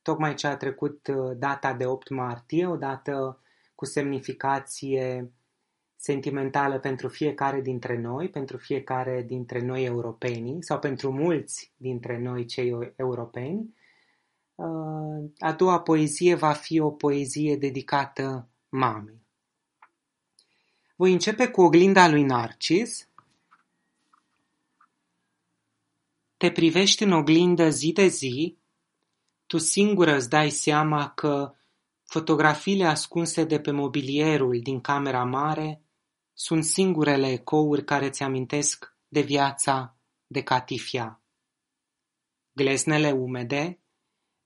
tocmai 0.03 0.35
ce 0.35 0.46
a 0.46 0.57
trecut 0.57 1.07
uh, 1.07 1.37
data 1.37 1.72
de 1.72 1.87
8 1.87 2.09
martie, 2.09 2.66
o 2.66 2.77
dată 2.77 3.40
cu 3.75 3.85
semnificație 3.85 5.33
sentimentală 5.96 6.79
pentru 6.79 7.09
fiecare 7.09 7.61
dintre 7.61 8.01
noi, 8.01 8.29
pentru 8.29 8.57
fiecare 8.57 9.22
dintre 9.22 9.61
noi 9.61 9.85
europeni 9.85 10.62
sau 10.62 10.79
pentru 10.79 11.12
mulți 11.12 11.72
dintre 11.77 12.18
noi 12.18 12.44
cei 12.44 12.92
europeni. 12.96 13.75
Uh, 14.57 15.31
a 15.38 15.53
doua 15.53 15.81
poezie 15.81 16.35
va 16.35 16.53
fi 16.53 16.81
o 16.81 16.90
poezie 16.90 17.57
dedicată 17.57 18.49
mamei. 18.69 19.25
Voi 20.97 21.12
începe 21.12 21.49
cu 21.49 21.61
oglinda 21.61 22.09
lui 22.09 22.23
Narcis. 22.23 23.09
Te 26.37 26.51
privești 26.51 27.03
în 27.03 27.12
oglindă 27.12 27.69
zi 27.69 27.92
de 27.92 28.07
zi, 28.07 28.57
tu 29.47 29.59
singură 29.59 30.14
îți 30.14 30.29
dai 30.29 30.51
seama 30.51 31.11
că 31.11 31.55
fotografiile 32.03 32.85
ascunse 32.85 33.45
de 33.45 33.61
pe 33.61 33.71
mobilierul 33.71 34.61
din 34.62 34.81
camera 34.81 35.25
mare 35.25 35.83
sunt 36.35 36.64
singurele 36.64 37.31
ecouri 37.31 37.85
care 37.85 38.11
ți 38.11 38.23
amintesc 38.23 38.97
de 39.09 39.21
viața 39.21 39.97
de 40.27 40.42
catifia. 40.42 41.21
Glesnele 42.53 43.11
umede, 43.11 43.81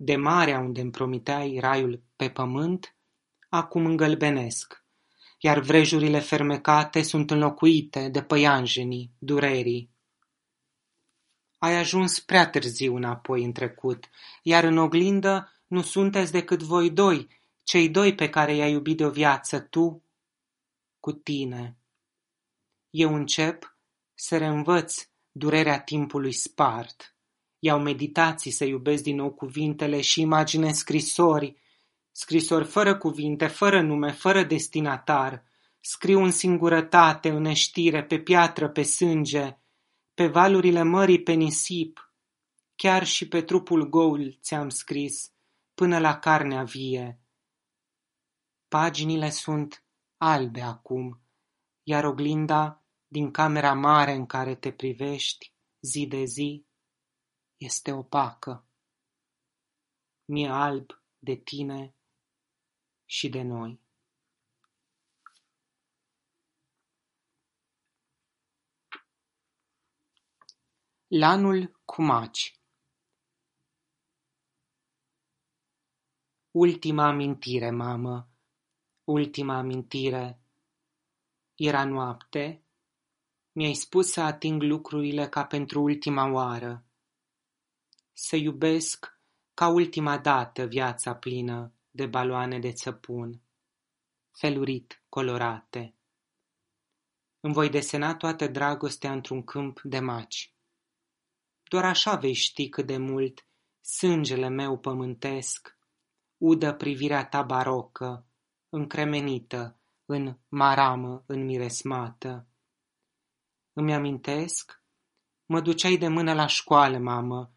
de 0.03 0.17
marea 0.17 0.59
unde 0.59 0.81
îmi 0.81 0.91
promiteai 0.91 1.59
raiul 1.59 2.03
pe 2.17 2.31
pământ, 2.31 2.97
acum 3.49 3.87
îngălbenesc, 3.87 4.85
iar 5.39 5.59
vrejurile 5.59 6.19
fermecate 6.21 7.03
sunt 7.03 7.31
înlocuite 7.31 8.09
de 8.09 8.23
păianjenii 8.23 9.13
durerii. 9.19 9.91
Ai 11.59 11.77
ajuns 11.77 12.21
prea 12.21 12.51
târziu 12.51 12.97
înapoi 12.97 13.45
în 13.45 13.53
trecut, 13.53 14.09
iar 14.43 14.65
în 14.65 14.77
oglindă 14.77 15.53
nu 15.67 15.83
sunteți 15.83 16.33
decât 16.33 16.63
voi 16.63 16.91
doi, 16.91 17.29
cei 17.63 17.89
doi 17.89 18.15
pe 18.15 18.29
care 18.29 18.55
i-ai 18.55 18.73
iubit 18.73 18.97
de 18.97 19.05
o 19.05 19.11
viață, 19.11 19.61
tu 19.61 20.05
cu 21.01 21.13
tine. 21.13 21.79
Eu 22.91 23.15
încep 23.15 23.79
să 24.15 24.39
reînvăț 24.39 25.09
durerea 25.31 25.81
timpului 25.81 26.33
spart. 26.33 27.15
Iau 27.62 27.81
meditații 27.81 28.51
să 28.51 28.64
iubesc 28.64 29.03
din 29.03 29.16
nou 29.16 29.33
cuvintele 29.33 30.01
și 30.01 30.20
imaginez 30.20 30.77
scrisori, 30.77 31.57
scrisori 32.12 32.64
fără 32.64 32.99
cuvinte, 32.99 33.46
fără 33.46 33.81
nume, 33.83 34.12
fără 34.12 34.44
destinatar. 34.44 35.44
Scriu 35.81 36.23
în 36.23 36.31
singurătate, 36.31 37.29
în 37.29 37.42
neștire, 37.42 38.05
pe 38.05 38.18
piatră, 38.20 38.68
pe 38.68 38.83
sânge, 38.83 39.59
pe 40.14 40.27
valurile 40.27 40.83
mării 40.83 41.23
pe 41.23 41.33
nisip. 41.33 42.14
Chiar 42.77 43.07
și 43.07 43.29
pe 43.29 43.42
trupul 43.42 43.88
goul 43.88 44.38
ți-am 44.42 44.68
scris, 44.68 45.33
până 45.75 45.99
la 45.99 46.18
carnea 46.18 46.62
vie. 46.62 47.20
Paginile 48.68 49.31
sunt 49.31 49.85
albe 50.16 50.61
acum, 50.61 51.20
iar 51.83 52.05
oglinda 52.05 52.85
din 53.07 53.31
camera 53.31 53.73
mare 53.73 54.12
în 54.12 54.27
care 54.27 54.55
te 54.55 54.73
privești 54.73 55.53
zi 55.81 56.07
de 56.07 56.25
zi 56.25 56.68
este 57.61 57.92
opacă. 57.92 58.64
Mi-e 60.25 60.49
alb 60.49 61.03
de 61.18 61.35
tine 61.35 61.94
și 63.05 63.29
de 63.29 63.42
noi. 63.42 63.81
Lanul 71.07 71.81
cu 71.85 72.03
maci 72.03 72.61
Ultima 76.51 77.07
amintire, 77.07 77.70
mamă, 77.70 78.31
ultima 79.05 79.57
amintire. 79.57 80.40
Era 81.55 81.85
noapte 81.85 82.64
mi-ai 83.53 83.75
spus 83.75 84.11
să 84.11 84.20
ating 84.20 84.62
lucrurile 84.62 85.29
ca 85.29 85.44
pentru 85.44 85.83
ultima 85.83 86.31
oară, 86.33 86.85
să 88.22 88.37
iubesc 88.37 89.20
ca 89.54 89.68
ultima 89.68 90.18
dată 90.18 90.64
viața 90.64 91.14
plină 91.14 91.72
de 91.90 92.06
baloane 92.06 92.59
de 92.59 92.72
țăpun, 92.72 93.42
felurit, 94.30 95.02
colorate. 95.09 95.94
Îmi 97.40 97.52
voi 97.52 97.68
desena 97.70 98.16
toată 98.16 98.46
dragostea 98.46 99.12
într-un 99.12 99.44
câmp 99.44 99.80
de 99.83 99.98
maci. 99.98 100.54
Doar 101.62 101.85
așa 101.85 102.16
vei 102.16 102.33
ști 102.33 102.68
cât 102.68 102.87
de 102.87 102.96
mult 102.96 103.46
sângele 103.80 104.48
meu 104.48 104.78
pământesc 104.78 105.78
udă 106.37 106.74
privirea 106.74 107.26
ta 107.26 107.42
barocă, 107.42 108.26
încremenită, 108.68 109.80
în 110.04 110.38
maramă 110.48 111.24
înmiresmată. 111.26 112.46
Îmi 113.72 113.94
amintesc, 113.94 114.83
mă 115.46 115.61
duceai 115.61 115.96
de 115.96 116.09
mână 116.09 116.35
la 116.35 116.46
școală, 116.46 116.98
mamă. 116.98 117.54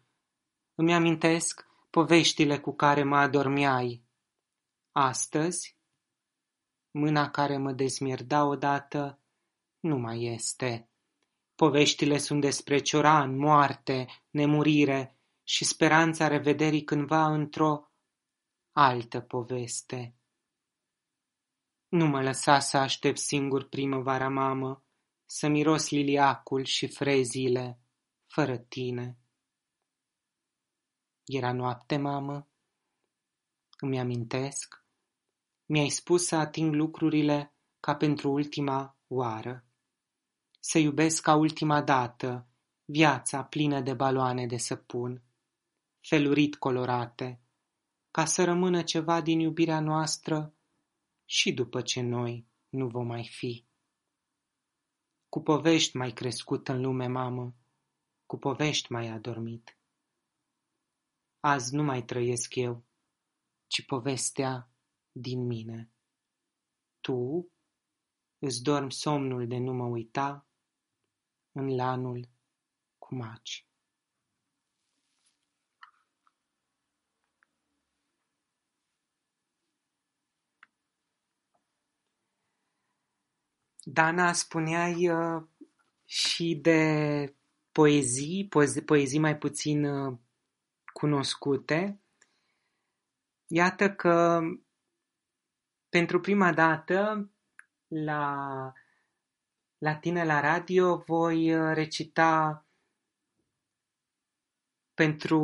Îmi 0.74 0.94
amintesc 0.94 1.66
poveștile 1.90 2.60
cu 2.60 2.74
care 2.74 3.02
mă 3.02 3.16
adormeai. 3.16 4.04
Astăzi, 4.92 5.78
mâna 6.90 7.30
care 7.30 7.56
mă 7.56 7.72
dezmierda 7.72 8.44
odată 8.44 9.20
nu 9.80 9.96
mai 9.98 10.24
este. 10.24 10.88
Poveștile 11.54 12.18
sunt 12.18 12.40
despre 12.40 12.78
cioran, 12.78 13.36
moarte, 13.36 14.06
nemurire 14.30 15.18
și 15.42 15.64
speranța 15.64 16.28
revederii 16.28 16.84
cândva 16.84 17.26
într-o 17.26 17.92
altă 18.72 19.20
poveste. 19.20 20.16
Nu 21.88 22.06
mă 22.06 22.22
lăsa 22.22 22.58
să 22.58 22.76
aștept 22.76 23.18
singur 23.18 23.68
primăvara, 23.68 24.28
mamă, 24.28 24.84
să 25.24 25.48
miros 25.48 25.90
liliacul 25.90 26.64
și 26.64 26.86
freziile 26.86 27.80
fără 28.26 28.58
tine. 28.58 29.18
Era 31.24 31.52
noapte, 31.52 31.96
mamă? 31.96 32.48
Îmi 33.78 33.98
amintesc. 33.98 34.84
Mi-ai 35.66 35.88
spus 35.88 36.26
să 36.26 36.36
ating 36.36 36.74
lucrurile 36.74 37.54
ca 37.80 37.96
pentru 37.96 38.30
ultima 38.30 38.98
oară. 39.06 39.64
Să 40.60 40.78
iubesc 40.78 41.22
ca 41.22 41.34
ultima 41.34 41.82
dată 41.82 42.48
viața 42.84 43.44
plină 43.44 43.80
de 43.80 43.94
baloane 43.94 44.46
de 44.46 44.56
săpun, 44.56 45.22
felurit 46.00 46.56
colorate, 46.56 47.40
ca 48.10 48.24
să 48.24 48.44
rămână 48.44 48.82
ceva 48.82 49.20
din 49.20 49.40
iubirea 49.40 49.80
noastră 49.80 50.54
și 51.24 51.52
după 51.52 51.82
ce 51.82 52.00
noi 52.00 52.46
nu 52.68 52.86
vom 52.88 53.06
mai 53.06 53.28
fi. 53.28 53.66
Cu 55.28 55.42
povești 55.42 55.96
mai 55.96 56.12
crescut 56.12 56.68
în 56.68 56.80
lume, 56.80 57.06
mamă, 57.06 57.54
cu 58.26 58.36
povești 58.36 58.92
mai 58.92 59.08
adormit. 59.08 59.78
Azi 61.46 61.74
nu 61.74 61.82
mai 61.82 62.04
trăiesc 62.04 62.54
eu, 62.54 62.84
ci 63.66 63.84
povestea 63.84 64.70
din 65.12 65.46
mine. 65.46 65.90
Tu 67.00 67.48
îți 68.38 68.62
dormi 68.62 68.92
somnul 68.92 69.46
de 69.46 69.56
nu 69.56 69.72
mă 69.72 69.84
uita 69.84 70.46
în 71.52 71.74
lanul 71.74 72.28
cu 72.98 73.14
maci. 73.14 73.68
Dana, 83.82 84.32
spuneai 84.32 85.08
uh, 85.08 85.42
și 86.04 86.58
de 86.62 87.36
poezii, 87.72 88.48
poezii, 88.48 88.82
poezii 88.82 89.18
mai 89.18 89.38
puțin 89.38 89.84
uh, 89.84 90.18
cunoscute. 91.04 92.00
Iată 93.46 93.90
că 93.90 94.40
pentru 95.88 96.20
prima 96.20 96.52
dată 96.52 97.30
la, 97.88 98.72
la 99.78 99.96
tine 99.96 100.24
la 100.24 100.40
radio 100.40 100.96
voi 100.96 101.54
uh, 101.54 101.74
recita 101.74 102.64
pentru, 104.94 105.40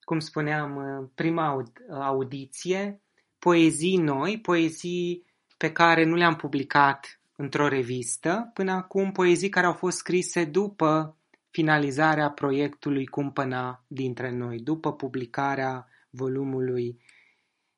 cum 0.00 0.18
spuneam, 0.18 0.76
uh, 0.76 1.10
prima 1.14 1.64
audiție, 1.90 3.02
poezii 3.38 3.96
noi, 3.96 4.40
poezii 4.40 5.26
pe 5.56 5.72
care 5.72 6.04
nu 6.04 6.14
le-am 6.14 6.36
publicat 6.36 7.20
într-o 7.36 7.68
revistă, 7.68 8.50
până 8.54 8.72
acum 8.72 9.12
poezii 9.12 9.48
care 9.48 9.66
au 9.66 9.74
fost 9.74 9.96
scrise 9.96 10.44
după 10.44 11.19
finalizarea 11.50 12.30
proiectului 12.30 13.06
Cumpăna 13.06 13.84
dintre 13.86 14.30
noi, 14.30 14.60
după 14.60 14.92
publicarea 14.92 15.88
volumului 16.10 17.00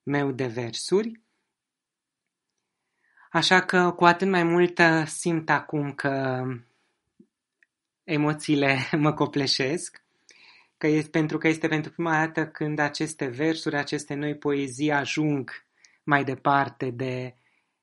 meu 0.03 0.31
de 0.33 0.47
versuri. 0.47 1.21
Așa 3.31 3.61
că 3.61 3.91
cu 3.91 4.05
atât 4.05 4.29
mai 4.29 4.43
mult 4.43 4.79
uh, 4.79 5.07
simt 5.07 5.51
acum 5.51 5.93
că 5.93 6.45
emoțiile 8.05 8.79
mă 9.05 9.13
copleșesc, 9.13 10.05
că 10.77 10.87
este, 10.87 11.11
pentru 11.11 11.39
că 11.39 11.49
este 11.49 11.69
pentru 11.69 11.91
prima 11.93 12.27
dată 12.27 12.49
când 12.49 12.79
aceste 12.79 13.27
versuri, 13.27 13.77
aceste 13.77 14.15
noi 14.15 14.37
poezii 14.37 14.91
ajung 14.93 15.51
mai 16.05 16.25
departe 16.25 16.91
de 16.91 17.37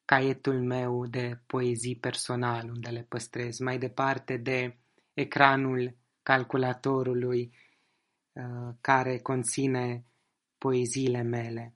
caietul 0.06 0.62
meu 0.62 1.06
de 1.06 1.39
poezii 1.45 1.95
personal, 1.95 2.69
unde 2.69 2.89
le 2.89 3.06
păstrez, 3.10 3.60
mai 3.60 3.78
departe 3.78 4.38
de 4.38 4.78
ecranul 5.19 5.97
calculatorului 6.23 7.55
uh, 8.32 8.75
care 8.82 9.19
conține 9.19 10.05
poeziile 10.58 11.21
mele. 11.21 11.75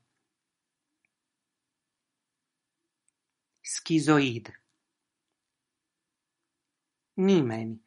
Schizoid 3.61 4.63
Nimeni 7.13 7.85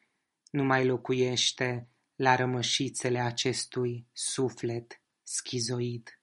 nu 0.51 0.65
mai 0.65 0.87
locuiește 0.87 1.89
la 2.15 2.35
rămășițele 2.35 3.19
acestui 3.19 4.09
suflet 4.13 5.03
schizoid. 5.23 6.21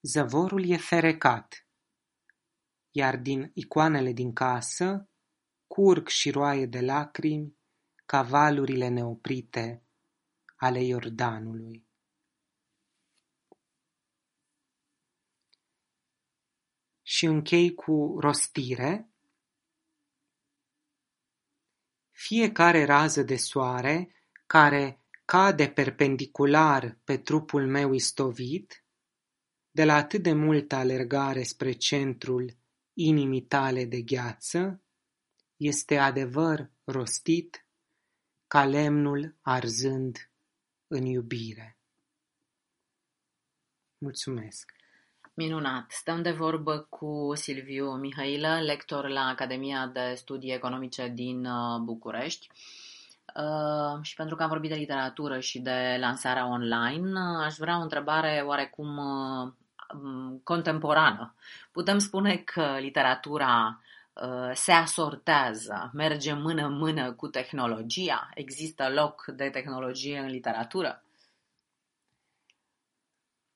Zăvorul 0.00 0.68
e 0.68 0.76
ferecat, 0.76 1.66
iar 2.90 3.16
din 3.16 3.50
icoanele 3.54 4.12
din 4.12 4.32
casă 4.32 5.08
curg 5.66 6.08
și 6.08 6.30
roaie 6.30 6.66
de 6.66 6.80
lacrimi 6.80 7.57
ca 8.08 8.22
valurile 8.22 8.88
neoprite 8.88 9.86
ale 10.56 10.82
Iordanului. 10.82 11.86
Și 17.02 17.24
închei 17.24 17.74
cu 17.74 18.16
rostire. 18.20 19.12
Fiecare 22.10 22.84
rază 22.84 23.22
de 23.22 23.36
soare 23.36 24.14
care 24.46 25.04
cade 25.24 25.70
perpendicular 25.70 26.98
pe 27.04 27.18
trupul 27.18 27.66
meu 27.66 27.92
istovit, 27.92 28.84
de 29.70 29.84
la 29.84 29.94
atât 29.94 30.22
de 30.22 30.32
multă 30.32 30.74
alergare 30.74 31.42
spre 31.42 31.72
centrul 31.72 32.56
inimii 32.92 33.46
tale 33.46 33.84
de 33.84 34.02
gheață, 34.02 34.82
este 35.56 35.96
adevăr 35.96 36.72
rostit 36.84 37.62
ca 38.48 38.64
lemnul 38.64 39.34
arzând 39.42 40.30
în 40.86 41.04
iubire. 41.04 41.76
Mulțumesc! 43.98 44.72
Minunat! 45.34 45.90
Stăm 45.90 46.22
de 46.22 46.30
vorbă 46.30 46.86
cu 46.88 47.32
Silviu 47.34 47.90
Mihailă, 47.90 48.60
lector 48.60 49.08
la 49.08 49.20
Academia 49.20 49.86
de 49.86 50.14
Studii 50.16 50.54
Economice 50.54 51.08
din 51.08 51.44
uh, 51.46 51.78
București. 51.80 52.48
Uh, 53.34 53.98
și 54.02 54.14
pentru 54.14 54.36
că 54.36 54.42
am 54.42 54.48
vorbit 54.48 54.70
de 54.70 54.76
literatură 54.76 55.40
și 55.40 55.58
de 55.58 55.96
lansarea 56.00 56.46
online, 56.48 57.20
uh, 57.20 57.44
aș 57.44 57.54
vrea 57.56 57.78
o 57.78 57.82
întrebare 57.82 58.42
oarecum 58.46 58.96
uh, 58.96 59.52
contemporană. 60.42 61.34
Putem 61.72 61.98
spune 61.98 62.36
că 62.36 62.76
literatura 62.80 63.78
uh, 63.80 63.97
se 64.52 64.72
asortează, 64.72 65.90
merge 65.94 66.32
mână-mână 66.32 67.12
cu 67.12 67.28
tehnologia? 67.28 68.28
Există 68.34 68.88
loc 68.88 69.24
de 69.36 69.48
tehnologie 69.48 70.18
în 70.18 70.26
literatură? 70.26 71.02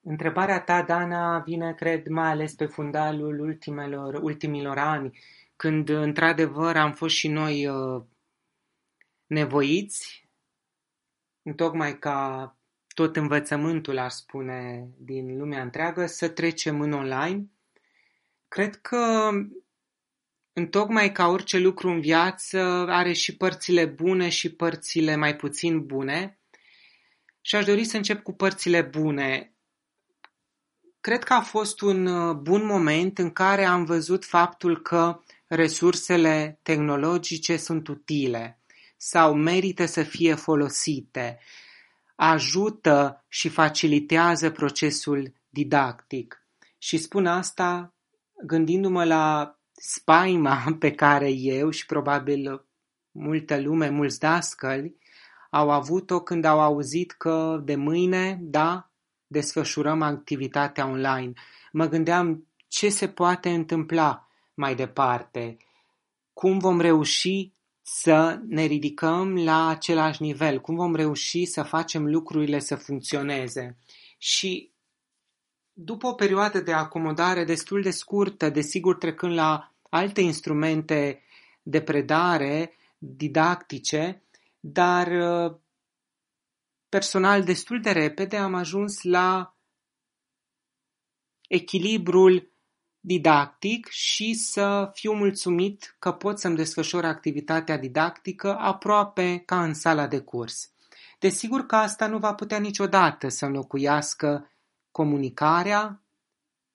Întrebarea 0.01 0.61
ta, 0.61 0.83
Dana, 0.83 1.39
vine, 1.39 1.75
cred, 1.75 2.07
mai 2.07 2.29
ales 2.29 2.55
pe 2.55 2.67
fundalul 2.67 3.41
ultimelor, 3.41 4.15
ultimilor 4.15 4.79
ani, 4.79 5.19
când, 5.57 5.89
într-adevăr, 5.89 6.77
am 6.77 6.93
fost 6.93 7.15
și 7.15 7.29
noi 7.29 7.67
uh, 7.67 8.03
nevoiți, 9.27 10.29
tocmai 11.57 11.99
ca 11.99 12.57
tot 12.95 13.17
învățământul, 13.17 13.99
aș 13.99 14.13
spune, 14.13 14.89
din 14.99 15.39
lumea 15.39 15.63
întreagă, 15.63 16.07
să 16.07 16.29
trecem 16.29 16.81
în 16.81 16.93
online. 16.93 17.47
Cred 18.49 18.77
că 18.77 19.31
întocmai 20.53 21.13
ca 21.13 21.27
orice 21.27 21.59
lucru 21.59 21.89
în 21.89 22.01
viață 22.01 22.59
are 22.89 23.13
și 23.13 23.37
părțile 23.37 23.85
bune 23.87 24.29
și 24.29 24.53
părțile 24.53 25.17
mai 25.17 25.37
puțin 25.37 25.87
bune. 25.87 26.39
Și 27.41 27.57
aș 27.57 27.65
dori 27.65 27.85
să 27.85 27.97
încep 27.97 28.23
cu 28.23 28.33
părțile 28.33 28.83
bune. 28.83 29.55
Cred 31.01 31.23
că 31.25 31.33
a 31.33 31.41
fost 31.41 31.81
un 31.81 32.07
uh, 32.07 32.35
bun 32.35 32.65
moment 32.65 33.19
în 33.19 33.31
care 33.31 33.65
am 33.65 33.85
văzut 33.85 34.25
faptul 34.25 34.83
că 34.83 35.21
resursele 35.47 36.59
tehnologice 36.63 37.57
sunt 37.57 37.89
utile 37.89 38.61
sau 38.97 39.35
merită 39.35 39.85
să 39.85 40.03
fie 40.03 40.35
folosite 40.35 41.39
ajută 42.15 43.25
și 43.29 43.49
facilitează 43.49 44.51
procesul 44.51 45.33
didactic. 45.49 46.47
Și 46.79 46.97
spun 46.97 47.27
asta 47.27 47.95
gândindu-mă 48.47 49.05
la 49.05 49.57
spaima 49.73 50.77
pe 50.79 50.91
care 50.91 51.31
eu 51.31 51.71
și 51.71 51.87
probabil 51.87 52.67
multă 53.11 53.61
lume, 53.61 53.89
mulți 53.89 54.19
dascăli, 54.19 54.97
au 55.51 55.71
avut-o 55.71 56.21
când 56.21 56.45
au 56.45 56.61
auzit 56.61 57.13
că 57.13 57.61
de 57.65 57.75
mâine, 57.75 58.39
da, 58.41 58.91
desfășurăm 59.27 60.03
activitatea 60.03 60.87
online. 60.87 61.33
Mă 61.73 61.87
gândeam 61.87 62.47
ce 62.69 62.89
se 62.89 63.09
poate 63.09 63.51
întâmpla 63.51 64.29
mai 64.55 64.75
departe, 64.75 65.57
cum 66.33 66.59
vom 66.59 66.81
reuși 66.81 67.53
să 67.83 68.41
ne 68.47 68.65
ridicăm 68.65 69.45
la 69.45 69.69
același 69.69 70.23
nivel, 70.23 70.61
cum 70.61 70.75
vom 70.75 70.95
reuși 70.95 71.45
să 71.45 71.63
facem 71.63 72.07
lucrurile 72.07 72.59
să 72.59 72.77
funcționeze. 72.77 73.79
Și 74.19 74.72
după 75.73 76.07
o 76.07 76.13
perioadă 76.13 76.61
de 76.61 76.73
acomodare 76.73 77.45
destul 77.45 77.83
de 77.83 77.91
scurtă, 77.91 78.51
desigur 78.51 78.97
trecând 78.97 79.35
la 79.35 79.73
alte 79.91 80.21
instrumente 80.21 81.23
de 81.63 81.83
predare 81.83 82.77
didactice, 82.99 84.23
dar 84.61 85.07
uh, 85.07 85.57
personal 86.89 87.45
destul 87.45 87.81
de 87.81 87.91
repede 87.91 88.37
am 88.37 88.55
ajuns 88.55 89.03
la 89.03 89.57
echilibrul 91.49 92.53
didactic 93.01 93.87
și 93.87 94.35
să 94.35 94.91
fiu 94.95 95.13
mulțumit 95.13 95.97
că 95.99 96.13
pot 96.13 96.39
să-mi 96.39 96.57
desfășor 96.57 97.05
activitatea 97.05 97.79
didactică 97.79 98.57
aproape 98.57 99.43
ca 99.47 99.63
în 99.63 99.75
sala 99.75 100.07
de 100.07 100.21
curs. 100.21 100.71
Desigur 101.19 101.67
că 101.67 101.77
asta 101.77 102.07
nu 102.07 102.19
va 102.19 102.35
putea 102.35 102.59
niciodată 102.59 103.29
să 103.29 103.45
înlocuiască 103.45 104.52
comunicarea, 104.93 106.03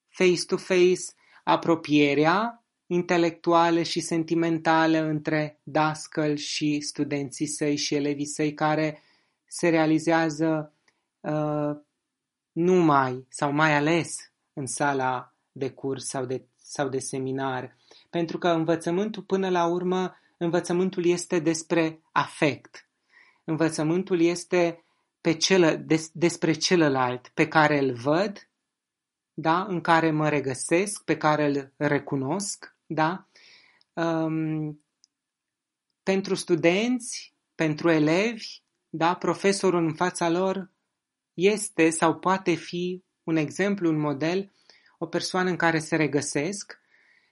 face-to-face, 0.10 1.01
apropierea 1.43 2.63
intelectuală 2.88 3.82
și 3.82 3.99
sentimentală 3.99 4.97
între 4.97 5.60
dascăl 5.63 6.36
și 6.36 6.80
studenții 6.82 7.47
săi 7.47 7.75
și 7.75 7.95
elevii 7.95 8.25
săi 8.25 8.53
care 8.53 9.01
se 9.45 9.69
realizează 9.69 10.73
uh, 11.19 11.77
numai 12.51 13.25
sau 13.30 13.51
mai 13.51 13.75
ales 13.75 14.15
în 14.53 14.65
sala 14.65 15.36
de 15.51 15.71
curs 15.71 16.06
sau 16.06 16.25
de, 16.25 16.45
sau 16.56 16.89
de 16.89 16.99
seminar. 16.99 17.75
Pentru 18.10 18.38
că 18.38 18.47
învățământul, 18.47 19.23
până 19.23 19.49
la 19.49 19.65
urmă, 19.65 20.15
învățământul 20.38 21.06
este 21.06 21.39
despre 21.39 22.01
afect. 22.12 22.89
Învățământul 23.43 24.21
este 24.21 24.86
pe 25.27 25.33
celă, 25.33 25.75
des, 25.75 26.09
despre 26.13 26.53
celălalt 26.53 27.27
pe 27.27 27.47
care 27.47 27.77
îl 27.77 27.93
văd, 27.93 28.49
da? 29.33 29.63
în 29.63 29.81
care 29.81 30.11
mă 30.11 30.29
regăsesc, 30.29 31.03
pe 31.03 31.17
care 31.17 31.45
îl 31.45 31.73
recunosc. 31.77 32.75
Da? 32.85 33.27
Um, 33.93 34.83
pentru 36.03 36.35
studenți, 36.35 37.35
pentru 37.55 37.89
elevi, 37.89 38.45
da? 38.89 39.15
profesorul 39.15 39.85
în 39.85 39.93
fața 39.93 40.29
lor 40.29 40.71
este 41.33 41.89
sau 41.89 42.15
poate 42.15 42.53
fi 42.53 43.03
un 43.23 43.35
exemplu, 43.35 43.89
un 43.89 43.99
model 43.99 44.51
o 44.97 45.06
persoană 45.06 45.49
în 45.49 45.56
care 45.56 45.79
se 45.79 45.95
regăsesc, 45.95 46.79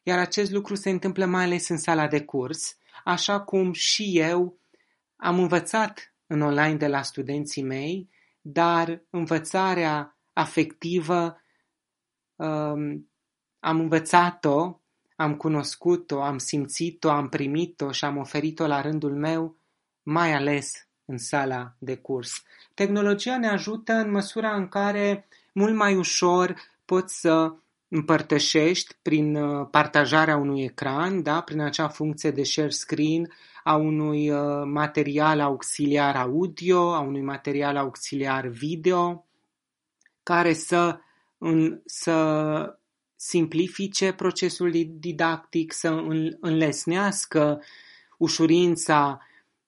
iar 0.04 0.20
acest 0.20 0.52
lucru 0.52 0.76
se 0.76 0.90
întâmplă 0.90 1.26
mai 1.26 1.44
ales 1.44 1.68
în 1.68 1.78
sala 1.78 2.08
de 2.08 2.24
curs, 2.24 2.78
așa 3.04 3.42
cum 3.42 3.74
și 3.74 4.20
eu 4.20 4.60
am 5.16 5.40
învățat 5.40 6.15
în 6.28 6.42
online 6.42 6.76
de 6.76 6.88
la 6.88 7.02
studenții 7.02 7.64
mei, 7.64 8.10
dar 8.42 9.06
învățarea 9.10 10.18
afectivă 10.34 11.42
um, 12.36 13.10
am 13.60 13.80
învățat-o, 13.80 14.80
am 15.16 15.36
cunoscut-o, 15.36 16.22
am 16.22 16.38
simțit-o, 16.38 17.10
am 17.10 17.30
primit-o 17.30 17.92
și 17.92 18.06
am 18.06 18.18
oferit-o 18.18 18.68
la 18.68 18.82
rândul 18.82 19.16
meu, 19.16 19.58
mai 20.04 20.34
ales 20.34 20.88
în 21.06 21.18
sala 21.18 21.76
de 21.80 21.98
curs. 21.98 22.44
Tehnologia 22.74 23.38
ne 23.38 23.48
ajută 23.48 23.94
în 23.94 24.12
măsura 24.12 24.56
în 24.56 24.68
care 24.68 25.28
mult 25.54 25.76
mai 25.76 25.96
ușor 25.96 26.56
pot 26.86 27.10
să 27.10 27.56
împărtășești 27.88 28.96
prin 29.02 29.36
uh, 29.36 29.68
partajarea 29.72 30.38
unui 30.38 30.64
ecran, 30.64 31.24
da, 31.24 31.42
prin 31.42 31.60
acea 31.60 31.88
funcție 31.88 32.32
de 32.32 32.44
share 32.44 32.70
screen 32.70 33.34
a 33.64 33.76
unui 33.76 34.30
uh, 34.30 34.64
material 34.66 35.40
auxiliar 35.40 36.16
audio, 36.16 36.94
a 36.94 37.00
unui 37.00 37.22
material 37.22 37.78
auxiliar 37.78 38.48
video, 38.48 39.26
care 40.24 40.54
să, 40.54 41.00
în, 41.38 41.82
să 41.86 42.80
simplifice 43.16 44.14
procesul 44.14 44.72
didactic, 44.88 45.74
să 45.74 46.04
înlesnească 46.40 47.62
ușurința 48.18 49.20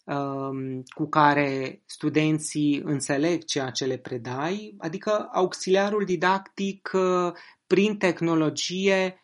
um, 0.04 0.84
cu 0.96 1.08
care 1.10 1.82
studenții 1.86 2.82
înțeleg 2.84 3.44
ceea 3.44 3.70
ce 3.70 3.86
le 3.86 3.98
predai, 3.98 4.76
adică 4.78 5.30
auxiliarul 5.32 6.06
didactic 6.06 6.92
uh, 6.94 7.32
prin 7.68 7.98
tehnologie 7.98 9.22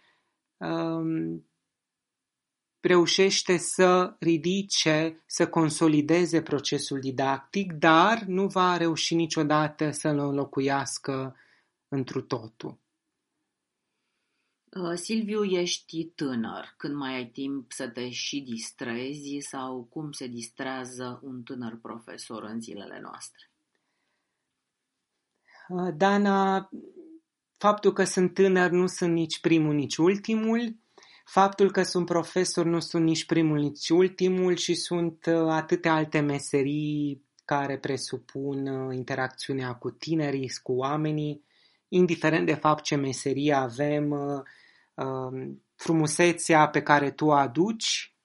um, 0.57 1.47
reușește 2.79 3.57
să 3.57 4.15
ridice, 4.19 5.23
să 5.25 5.47
consolideze 5.47 6.41
procesul 6.41 6.99
didactic, 6.99 7.73
dar 7.73 8.21
nu 8.21 8.47
va 8.47 8.77
reuși 8.77 9.15
niciodată 9.15 9.91
să-l 9.91 10.17
înlocuiască 10.17 11.35
întru 11.87 12.21
totul. 12.21 12.81
Uh, 14.75 14.93
Silviu, 14.95 15.43
ești 15.43 16.05
tânăr. 16.05 16.73
Când 16.77 16.95
mai 16.95 17.13
ai 17.13 17.27
timp 17.27 17.71
să 17.71 17.89
te 17.89 18.09
și 18.09 18.41
distrezi 18.41 19.37
sau 19.39 19.83
cum 19.83 20.11
se 20.11 20.27
distrează 20.27 21.19
un 21.23 21.43
tânăr 21.43 21.79
profesor 21.81 22.43
în 22.43 22.61
zilele 22.61 22.99
noastre? 22.99 23.51
Uh, 25.67 25.93
Dana, 25.95 26.69
faptul 27.65 27.93
că 27.93 28.03
sunt 28.03 28.33
tânăr 28.33 28.69
nu 28.69 28.87
sunt 28.87 29.13
nici 29.13 29.39
primul, 29.39 29.73
nici 29.73 29.95
ultimul. 29.97 30.75
Faptul 31.25 31.71
că 31.71 31.83
sunt 31.83 32.05
profesor 32.05 32.65
nu 32.65 32.79
sunt 32.79 33.03
nici 33.03 33.25
primul, 33.25 33.59
nici 33.59 33.89
ultimul 33.89 34.55
și 34.55 34.75
sunt 34.75 35.25
uh, 35.25 35.47
atâtea 35.49 35.93
alte 35.93 36.19
meserii 36.19 37.23
care 37.45 37.77
presupun 37.77 38.65
interacțiunea 38.91 39.73
cu 39.73 39.91
tinerii, 39.91 40.51
cu 40.63 40.71
oamenii, 40.71 41.43
indiferent 41.87 42.45
de 42.45 42.53
fapt 42.53 42.83
ce 42.83 42.95
meserie 42.95 43.53
avem, 43.53 44.15
Um, 44.95 45.63
frumusețea 45.75 46.67
pe 46.67 46.81
care 46.81 47.11
tu 47.11 47.25
o 47.25 47.31
aduci 47.31 48.15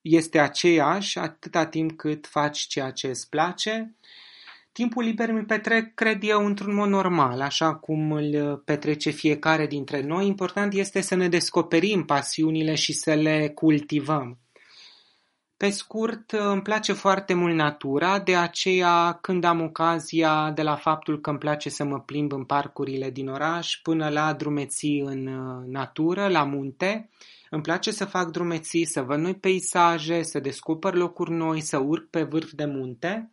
este 0.00 0.38
aceeași 0.38 1.18
atâta 1.18 1.66
timp 1.66 1.96
cât 1.96 2.26
faci 2.26 2.58
ceea 2.58 2.90
ce 2.90 3.08
îți 3.08 3.28
place. 3.28 3.96
Timpul 4.72 5.02
liber 5.02 5.28
îl 5.28 5.44
petrec, 5.44 5.94
cred 5.94 6.22
eu, 6.22 6.46
într-un 6.46 6.74
mod 6.74 6.88
normal, 6.88 7.40
așa 7.40 7.74
cum 7.74 8.12
îl 8.12 8.56
petrece 8.64 9.10
fiecare 9.10 9.66
dintre 9.66 10.02
noi. 10.02 10.26
Important 10.26 10.72
este 10.72 11.00
să 11.00 11.14
ne 11.14 11.28
descoperim 11.28 12.04
pasiunile 12.04 12.74
și 12.74 12.92
să 12.92 13.14
le 13.14 13.48
cultivăm. 13.48 14.38
Pe 15.56 15.70
scurt, 15.70 16.30
îmi 16.30 16.62
place 16.62 16.92
foarte 16.92 17.34
mult 17.34 17.54
natura, 17.54 18.18
de 18.18 18.36
aceea 18.36 19.18
când 19.20 19.44
am 19.44 19.60
ocazia 19.60 20.50
de 20.50 20.62
la 20.62 20.76
faptul 20.76 21.20
că 21.20 21.30
îmi 21.30 21.38
place 21.38 21.68
să 21.68 21.84
mă 21.84 22.00
plimb 22.00 22.32
în 22.32 22.44
parcurile 22.44 23.10
din 23.10 23.28
oraș 23.28 23.76
până 23.82 24.08
la 24.08 24.32
drumeții 24.32 25.00
în 25.00 25.26
uh, 25.26 25.66
natură, 25.66 26.28
la 26.28 26.44
munte, 26.44 27.10
îmi 27.50 27.62
place 27.62 27.90
să 27.90 28.04
fac 28.04 28.30
drumeții, 28.30 28.84
să 28.84 29.02
văd 29.02 29.18
noi 29.18 29.34
peisaje, 29.34 30.22
să 30.22 30.40
descoper 30.40 30.94
locuri 30.94 31.30
noi, 31.30 31.60
să 31.60 31.78
urc 31.78 32.10
pe 32.10 32.22
vârf 32.22 32.50
de 32.52 32.64
munte 32.64 33.32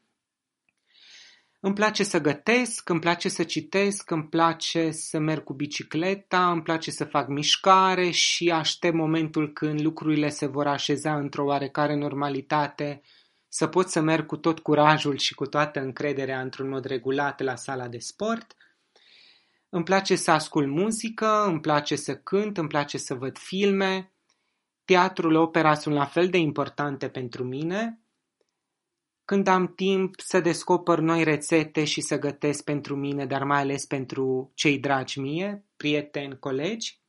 îmi 1.60 1.74
place 1.74 2.04
să 2.04 2.20
gătesc, 2.20 2.90
îmi 2.90 3.00
place 3.00 3.30
să 3.30 3.44
citesc, 3.44 4.12
îmi 4.12 4.28
place 4.28 4.92
să 4.92 5.20
merg 5.20 5.44
cu 5.44 5.54
bicicleta, 5.54 6.52
îmi 6.52 6.62
place 6.62 6.92
să 6.92 7.06
fac 7.06 7.28
mișcare 7.28 8.10
și 8.10 8.50
aștept 8.50 8.96
momentul 8.96 9.54
când 9.54 9.82
lucrurile 9.82 10.30
se 10.30 10.46
vor 10.46 10.68
așeza 10.68 11.16
într-o 11.16 11.46
oarecare 11.46 11.96
normalitate, 11.96 13.02
să 13.48 13.68
pot 13.68 13.90
să 13.90 14.02
merg 14.02 14.26
cu 14.26 14.38
tot 14.38 14.60
curajul 14.60 15.18
și 15.18 15.36
cu 15.36 15.46
toată 15.46 15.80
încrederea 15.80 16.42
într-un 16.42 16.70
mod 16.70 16.86
regulat 16.86 17.42
la 17.42 17.56
sala 17.56 17.88
de 17.88 18.00
sport. 18.00 18.54
Îmi 19.70 19.84
place 19.84 20.16
să 20.16 20.32
ascult 20.32 20.68
muzică, 20.68 21.44
îmi 21.46 21.60
place 21.60 21.96
să 21.96 22.16
cânt, 22.16 22.58
îmi 22.58 22.68
place 22.68 22.98
să 22.98 23.14
văd 23.14 23.38
filme. 23.38 24.14
Teatrul, 24.86 25.36
opera 25.36 25.74
sunt 25.74 25.96
la 25.96 26.06
fel 26.06 26.30
de 26.30 26.38
importante 26.38 27.10
pentru 27.10 27.44
mine 27.44 28.00
când 29.30 29.48
am 29.48 29.68
timp 29.68 30.20
să 30.20 30.40
descoper 30.40 31.00
noi 31.00 31.24
rețete 31.24 31.84
și 31.84 32.02
să 32.02 32.20
gătesc 32.20 32.64
pentru 32.64 32.96
mine, 32.96 33.26
dar 33.26 33.44
mai 33.44 33.60
ales 33.60 33.86
pentru 33.86 34.52
cei 34.54 34.80
dragi 34.80 35.20
mie, 35.20 35.66
prieteni, 35.78 36.40
colegi. 36.40 37.02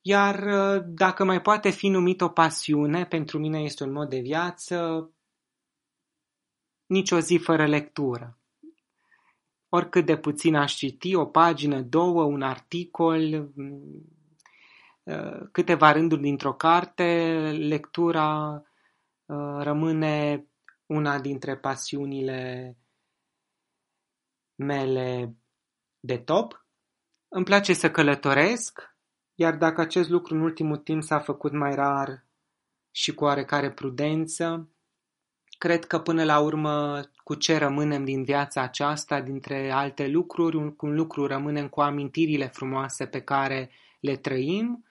Iar 0.00 0.42
uh, 0.42 0.84
dacă 0.86 1.24
mai 1.24 1.40
poate 1.40 1.70
fi 1.70 1.88
numit 1.88 2.20
o 2.20 2.28
pasiune, 2.28 3.06
pentru 3.06 3.38
mine 3.38 3.60
este 3.60 3.84
un 3.84 3.92
mod 3.92 4.08
de 4.08 4.18
viață, 4.18 5.10
nici 6.86 7.10
o 7.10 7.18
zi 7.20 7.36
fără 7.36 7.66
lectură. 7.66 8.38
Oricât 9.68 10.06
de 10.06 10.16
puțin 10.16 10.54
aș 10.54 10.74
citi, 10.74 11.14
o 11.14 11.26
pagină, 11.26 11.80
două, 11.80 12.22
un 12.22 12.42
articol, 12.42 13.50
mm, 13.54 14.04
uh, 15.02 15.48
câteva 15.52 15.92
rânduri 15.92 16.20
dintr-o 16.20 16.52
carte, 16.54 17.04
lectura 17.58 18.62
Uh, 18.62 18.67
rămâne 19.58 20.46
una 20.86 21.20
dintre 21.20 21.56
pasiunile 21.56 22.76
mele 24.54 25.36
de 26.00 26.18
top. 26.18 26.66
Îmi 27.28 27.44
place 27.44 27.72
să 27.72 27.90
călătoresc, 27.90 28.96
iar 29.34 29.56
dacă 29.56 29.80
acest 29.80 30.08
lucru 30.08 30.34
în 30.34 30.40
ultimul 30.40 30.76
timp 30.76 31.02
s-a 31.02 31.18
făcut 31.18 31.52
mai 31.52 31.74
rar 31.74 32.26
și 32.90 33.14
cu 33.14 33.24
oarecare 33.24 33.72
prudență, 33.72 34.70
cred 35.58 35.84
că 35.84 35.98
până 35.98 36.24
la 36.24 36.38
urmă 36.38 37.02
cu 37.24 37.34
ce 37.34 37.56
rămânem 37.56 38.04
din 38.04 38.24
viața 38.24 38.62
aceasta, 38.62 39.20
dintre 39.20 39.70
alte 39.70 40.06
lucruri, 40.06 40.56
un, 40.56 40.74
un 40.78 40.94
lucru 40.94 41.26
rămânem 41.26 41.68
cu 41.68 41.80
amintirile 41.80 42.46
frumoase 42.46 43.06
pe 43.06 43.20
care 43.20 43.70
le 44.00 44.16
trăim, 44.16 44.84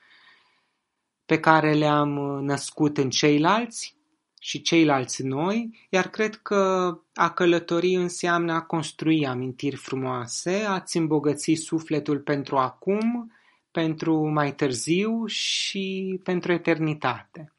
pe 1.26 1.40
care 1.40 1.74
le-am 1.74 2.10
născut 2.44 2.98
în 2.98 3.10
ceilalți 3.10 3.97
și 4.40 4.62
ceilalți 4.62 5.24
noi, 5.24 5.88
iar 5.90 6.08
cred 6.08 6.36
că 6.36 6.94
a 7.14 7.32
călători 7.32 7.94
înseamnă 7.94 8.54
a 8.54 8.62
construi 8.62 9.28
amintiri 9.28 9.76
frumoase, 9.76 10.66
a-ți 10.68 10.98
îmbogăți 10.98 11.54
sufletul 11.54 12.20
pentru 12.20 12.58
acum, 12.58 13.32
pentru 13.72 14.30
mai 14.30 14.56
târziu 14.56 15.26
și 15.26 16.20
pentru 16.24 16.52
eternitate. 16.52 17.52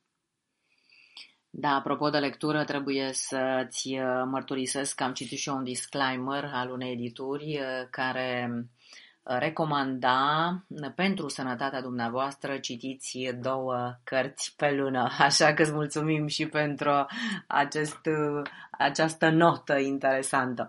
Da, 1.50 1.68
apropo 1.68 2.10
de 2.10 2.18
lectură, 2.18 2.64
trebuie 2.64 3.10
să-ți 3.12 3.98
mărturisesc 4.30 4.94
că 4.94 5.02
am 5.04 5.12
citit 5.12 5.38
și 5.38 5.48
eu 5.48 5.56
un 5.56 5.64
disclaimer 5.64 6.50
al 6.52 6.70
unei 6.70 6.92
edituri 6.92 7.58
uh, 7.60 7.88
care 7.90 8.50
recomanda 9.28 10.52
pentru 10.94 11.28
sănătatea 11.28 11.80
dumneavoastră 11.80 12.56
citiți 12.56 13.18
două 13.40 13.98
cărți 14.04 14.54
pe 14.56 14.72
lună. 14.72 15.08
Așa 15.18 15.54
că 15.54 15.62
îți 15.62 15.72
mulțumim 15.72 16.26
și 16.26 16.46
pentru 16.46 17.06
acest, 17.46 18.00
această 18.70 19.30
notă 19.30 19.78
interesantă. 19.78 20.68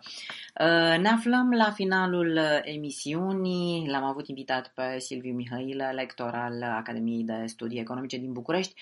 Ne 0.99 1.09
aflăm 1.09 1.51
la 1.51 1.71
finalul 1.71 2.39
emisiunii. 2.63 3.87
L-am 3.89 4.03
avut 4.03 4.27
invitat 4.27 4.71
pe 4.75 4.99
Silviu 4.99 5.33
Mihailă, 5.33 5.91
lector 5.93 6.33
al 6.33 6.63
Academiei 6.63 7.23
de 7.23 7.43
Studii 7.45 7.79
Economice 7.79 8.17
din 8.17 8.31
București. 8.31 8.73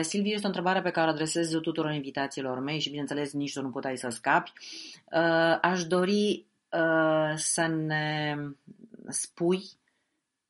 Silviu, 0.00 0.32
este 0.32 0.44
o 0.44 0.48
întrebare 0.48 0.82
pe 0.82 0.90
care 0.90 1.06
o 1.06 1.12
adresez 1.12 1.50
tuturor 1.50 1.92
invitațiilor 1.92 2.60
mei 2.60 2.80
și, 2.80 2.88
bineînțeles, 2.88 3.32
nici 3.32 3.52
tu 3.52 3.62
nu 3.62 3.70
puteai 3.70 3.96
să 3.96 4.08
scapi. 4.08 4.52
Aș 5.60 5.84
dori 5.84 6.46
să 7.36 7.66
ne 7.66 8.34
spui 9.08 9.62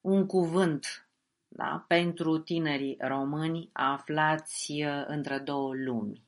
un 0.01 0.27
cuvânt 0.27 1.09
da? 1.49 1.85
pentru 1.89 2.39
tinerii 2.39 2.97
români 3.01 3.71
aflați 3.73 4.73
uh, 4.73 5.05
între 5.07 5.39
două 5.39 5.75
lumi. 5.75 6.25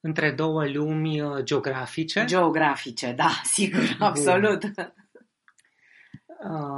Între 0.00 0.30
două 0.30 0.68
lumi 0.68 1.20
uh, 1.20 1.42
geografice? 1.42 2.24
Geografice, 2.24 3.12
da, 3.12 3.30
sigur, 3.54 3.96
absolut. 3.98 4.64
Uh, 4.64 4.72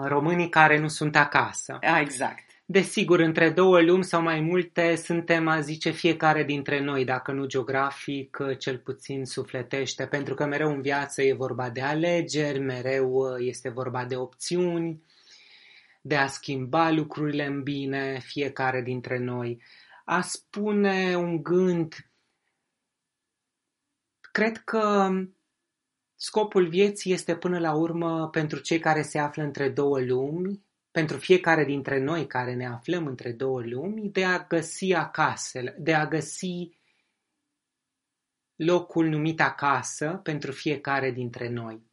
românii 0.04 0.48
care 0.48 0.78
nu 0.78 0.88
sunt 0.88 1.16
acasă. 1.16 1.78
Exact. 2.00 2.51
Desigur, 2.64 3.20
între 3.20 3.50
două 3.50 3.80
lumi 3.80 4.04
sau 4.04 4.22
mai 4.22 4.40
multe 4.40 4.96
suntem, 4.96 5.48
a 5.48 5.60
zice, 5.60 5.90
fiecare 5.90 6.44
dintre 6.44 6.80
noi, 6.80 7.04
dacă 7.04 7.32
nu 7.32 7.46
geografic, 7.46 8.38
cel 8.58 8.78
puțin 8.78 9.24
sufletește, 9.24 10.06
pentru 10.06 10.34
că 10.34 10.46
mereu 10.46 10.70
în 10.70 10.82
viață 10.82 11.22
e 11.22 11.32
vorba 11.32 11.70
de 11.70 11.80
alegeri, 11.80 12.58
mereu 12.58 13.36
este 13.38 13.68
vorba 13.68 14.04
de 14.04 14.16
opțiuni, 14.16 15.02
de 16.00 16.16
a 16.16 16.26
schimba 16.26 16.90
lucrurile 16.90 17.46
în 17.46 17.62
bine, 17.62 18.18
fiecare 18.24 18.82
dintre 18.82 19.18
noi. 19.18 19.62
A 20.04 20.20
spune 20.20 21.16
un 21.16 21.42
gând, 21.42 21.94
cred 24.32 24.56
că 24.56 25.10
Scopul 26.24 26.68
vieții 26.68 27.12
este 27.12 27.36
până 27.36 27.58
la 27.58 27.74
urmă 27.74 28.28
pentru 28.28 28.58
cei 28.58 28.78
care 28.78 29.02
se 29.02 29.18
află 29.18 29.42
între 29.42 29.68
două 29.68 30.00
lumi, 30.00 30.60
pentru 30.92 31.18
fiecare 31.18 31.64
dintre 31.64 31.98
noi 31.98 32.26
care 32.26 32.54
ne 32.54 32.66
aflăm 32.66 33.06
între 33.06 33.32
două 33.32 33.62
lumi, 33.62 34.08
de 34.08 34.24
a 34.24 34.44
găsi 34.44 34.92
acasă, 34.92 35.60
de 35.78 35.94
a 35.94 36.06
găsi 36.06 36.70
locul 38.56 39.06
numit 39.06 39.40
acasă 39.40 40.20
pentru 40.22 40.52
fiecare 40.52 41.10
dintre 41.10 41.48
noi. 41.48 41.90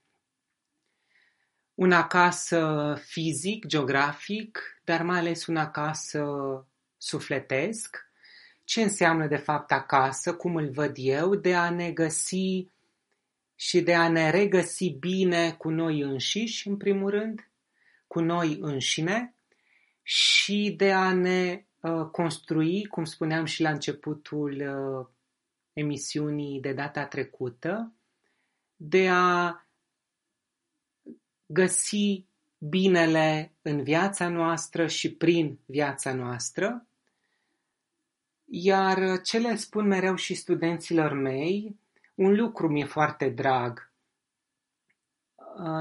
Un 1.74 1.92
acasă 1.92 2.96
fizic, 3.06 3.66
geografic, 3.66 4.82
dar 4.84 5.04
mai 5.04 5.20
ales 5.20 5.46
un 5.46 5.58
acasă 5.58 6.24
sufletesc. 6.98 8.08
Ce 8.64 8.82
înseamnă 8.82 9.28
de 9.28 9.36
fapt 9.36 9.72
acasă, 9.72 10.34
cum 10.34 10.56
îl 10.56 10.70
văd 10.70 10.94
eu, 10.96 11.36
de 11.36 11.56
a 11.56 11.70
ne 11.70 11.92
găsi 11.92 12.68
și 13.56 13.82
de 13.82 13.96
a 13.96 14.10
ne 14.10 14.30
regăsi 14.30 14.90
bine 14.90 15.52
cu 15.52 15.70
noi 15.70 16.02
înșiși, 16.02 16.68
în 16.68 16.78
primul 16.78 17.10
rând, 17.10 17.49
cu 18.10 18.20
noi 18.20 18.58
înșine 18.62 19.34
și 20.02 20.74
de 20.78 20.92
a 20.92 21.14
ne 21.14 21.66
uh, 21.82 22.06
construi, 22.12 22.86
cum 22.86 23.06
spuneam 23.06 23.46
și 23.46 23.62
la 23.62 23.70
începutul 23.70 24.52
uh, 24.52 25.08
emisiunii 25.74 26.60
de 26.60 26.74
data 26.74 27.06
trecută, 27.06 27.94
de 28.76 29.10
a 29.10 29.66
găsi 31.46 32.26
binele 32.58 33.54
în 33.62 33.84
viața 33.84 34.28
noastră 34.28 34.88
și 34.88 35.14
prin 35.14 35.60
viața 35.66 36.14
noastră. 36.14 36.88
Iar 38.46 39.22
ce 39.22 39.38
le 39.38 39.56
spun 39.56 39.88
mereu 39.88 40.16
și 40.16 40.34
studenților 40.34 41.14
mei, 41.14 41.80
un 42.16 42.36
lucru 42.36 42.68
mi-e 42.68 42.86
foarte 42.86 43.30
drag 43.30 43.78
uh, 43.78 43.89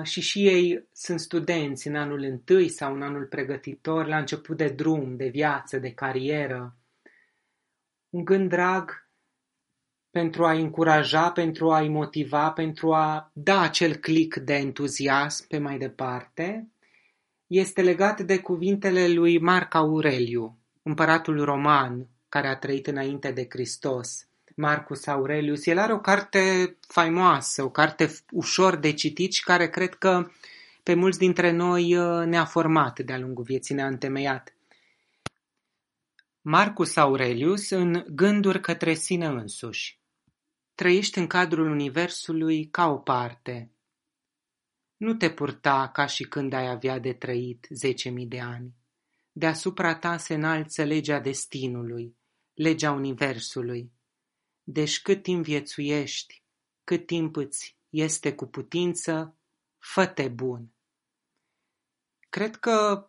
și 0.02 0.20
și 0.20 0.46
ei 0.46 0.88
sunt 0.92 1.20
studenți 1.20 1.86
în 1.86 1.96
anul 1.96 2.22
întâi 2.22 2.68
sau 2.68 2.94
în 2.94 3.02
anul 3.02 3.26
pregătitor, 3.26 4.06
la 4.06 4.18
început 4.18 4.56
de 4.56 4.68
drum, 4.68 5.16
de 5.16 5.28
viață, 5.28 5.78
de 5.78 5.90
carieră. 5.90 6.76
Un 8.10 8.24
gând 8.24 8.48
drag 8.48 9.08
pentru 10.10 10.44
a 10.44 10.52
încuraja, 10.52 11.30
pentru 11.30 11.70
a-i 11.70 11.88
motiva, 11.88 12.50
pentru 12.50 12.92
a 12.92 13.30
da 13.34 13.60
acel 13.60 13.96
click 13.96 14.36
de 14.36 14.54
entuziasm 14.54 15.46
pe 15.46 15.58
mai 15.58 15.78
departe, 15.78 16.68
este 17.46 17.82
legat 17.82 18.20
de 18.20 18.38
cuvintele 18.38 19.08
lui 19.08 19.38
Marc 19.38 19.74
Aureliu, 19.74 20.58
împăratul 20.82 21.44
roman 21.44 22.08
care 22.28 22.48
a 22.48 22.56
trăit 22.56 22.86
înainte 22.86 23.30
de 23.30 23.46
Hristos, 23.48 24.27
Marcus 24.58 25.06
Aurelius. 25.06 25.66
El 25.66 25.78
are 25.78 25.92
o 25.92 26.00
carte 26.00 26.76
faimoasă, 26.80 27.62
o 27.62 27.70
carte 27.70 28.10
ușor 28.30 28.76
de 28.76 28.92
citit 28.92 29.32
și 29.32 29.42
care 29.42 29.68
cred 29.68 29.94
că 29.94 30.30
pe 30.82 30.94
mulți 30.94 31.18
dintre 31.18 31.50
noi 31.50 31.96
uh, 31.96 32.26
ne-a 32.26 32.44
format 32.44 33.00
de-a 33.00 33.18
lungul 33.18 33.44
vieții, 33.44 33.74
ne-a 33.74 33.86
întemeiat. 33.86 34.56
Marcus 36.40 36.96
Aurelius 36.96 37.70
în 37.70 38.04
Gânduri 38.08 38.60
către 38.60 38.94
sine 38.94 39.26
însuși. 39.26 40.00
Trăiești 40.74 41.18
în 41.18 41.26
cadrul 41.26 41.70
universului 41.70 42.68
ca 42.70 42.86
o 42.86 42.96
parte. 42.96 43.72
Nu 44.96 45.14
te 45.14 45.30
purta 45.30 45.90
ca 45.92 46.06
și 46.06 46.24
când 46.24 46.52
ai 46.52 46.68
avea 46.68 46.98
de 46.98 47.12
trăit 47.12 47.66
zece 47.70 48.08
mii 48.08 48.26
de 48.26 48.40
ani. 48.40 48.74
Deasupra 49.32 49.94
ta 49.94 50.16
se 50.16 50.34
înalță 50.34 50.82
legea 50.82 51.20
destinului, 51.20 52.16
legea 52.54 52.92
universului. 52.92 53.96
Deci 54.70 55.02
cât 55.02 55.22
timp 55.22 55.44
viețuiești, 55.44 56.42
cât 56.84 57.06
timp 57.06 57.36
îți 57.36 57.78
este 57.88 58.34
cu 58.34 58.46
putință, 58.46 59.38
fă-te 59.78 60.28
bun. 60.28 60.72
Cred 62.28 62.56
că 62.56 63.08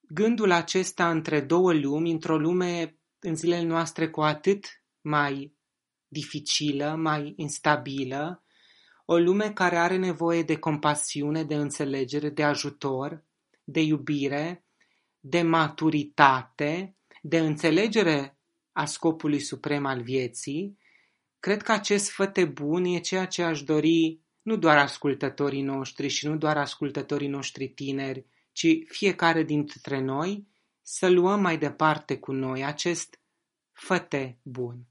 gândul 0.00 0.50
acesta 0.50 1.10
între 1.10 1.40
două 1.40 1.72
lumi, 1.72 2.10
într-o 2.10 2.38
lume 2.38 2.98
în 3.18 3.36
zilele 3.36 3.62
noastre 3.62 4.10
cu 4.10 4.20
atât 4.22 4.66
mai 5.00 5.56
dificilă, 6.08 6.94
mai 6.94 7.32
instabilă, 7.36 8.44
o 9.04 9.18
lume 9.18 9.52
care 9.52 9.76
are 9.76 9.96
nevoie 9.96 10.42
de 10.42 10.58
compasiune, 10.58 11.44
de 11.44 11.54
înțelegere, 11.54 12.30
de 12.30 12.42
ajutor, 12.42 13.24
de 13.64 13.80
iubire, 13.80 14.64
de 15.20 15.42
maturitate, 15.42 16.96
de 17.22 17.38
înțelegere 17.38 18.35
a 18.76 18.84
scopului 18.84 19.40
suprem 19.40 19.86
al 19.86 20.02
vieții, 20.02 20.78
cred 21.40 21.62
că 21.62 21.72
acest 21.72 22.10
făte 22.10 22.44
bun 22.44 22.84
e 22.84 22.98
ceea 22.98 23.26
ce 23.26 23.42
aș 23.42 23.62
dori 23.62 24.20
nu 24.42 24.56
doar 24.56 24.78
ascultătorii 24.78 25.62
noștri 25.62 26.08
și 26.08 26.26
nu 26.26 26.36
doar 26.36 26.56
ascultătorii 26.56 27.28
noștri 27.28 27.68
tineri, 27.68 28.26
ci 28.52 28.66
fiecare 28.86 29.42
dintre 29.42 30.00
noi 30.00 30.46
să 30.82 31.08
luăm 31.08 31.40
mai 31.40 31.58
departe 31.58 32.18
cu 32.18 32.32
noi 32.32 32.64
acest 32.64 33.20
făte 33.72 34.38
bun. 34.42 34.86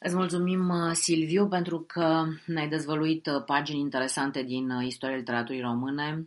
Îți 0.00 0.14
mulțumim, 0.14 0.68
uh, 0.68 0.92
Silviu, 0.92 1.48
pentru 1.48 1.80
că 1.80 2.24
ne-ai 2.46 2.68
dezvăluit 2.68 3.26
uh, 3.26 3.44
pagini 3.46 3.80
interesante 3.80 4.42
din 4.42 4.70
uh, 4.70 4.86
istoria 4.86 5.16
literaturii 5.16 5.60
române 5.60 6.26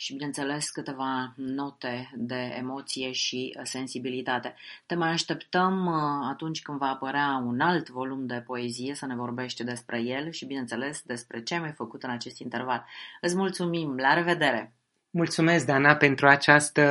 și, 0.00 0.12
bineînțeles, 0.12 0.70
câteva 0.70 1.32
note 1.36 2.10
de 2.14 2.54
emoție 2.58 3.12
și 3.12 3.58
sensibilitate. 3.62 4.54
Te 4.86 4.94
mai 4.94 5.10
așteptăm 5.10 5.88
atunci 6.30 6.62
când 6.62 6.78
va 6.78 6.86
apărea 6.86 7.42
un 7.46 7.60
alt 7.60 7.88
volum 7.88 8.26
de 8.26 8.42
poezie 8.46 8.94
să 8.94 9.06
ne 9.06 9.14
vorbești 9.14 9.64
despre 9.64 10.00
el 10.00 10.30
și, 10.30 10.46
bineînțeles, 10.46 11.02
despre 11.02 11.42
ce 11.42 11.54
ai 11.54 11.60
mai 11.60 11.72
făcut 11.72 12.02
în 12.02 12.10
acest 12.10 12.38
interval. 12.38 12.84
Îți 13.20 13.36
mulțumim! 13.36 13.96
La 13.96 14.14
revedere! 14.14 14.72
Mulțumesc, 15.10 15.66
Dana, 15.66 15.94
pentru 15.94 16.26
această 16.26 16.84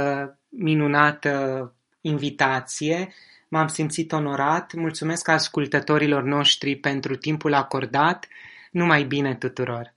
minunată 0.50 1.74
invitație 2.02 3.14
M-am 3.52 3.68
simțit 3.68 4.12
onorat, 4.12 4.74
mulțumesc 4.74 5.28
ascultătorilor 5.28 6.24
noștri 6.24 6.76
pentru 6.76 7.16
timpul 7.16 7.54
acordat, 7.54 8.28
numai 8.72 9.04
bine 9.04 9.36
tuturor! 9.36 9.94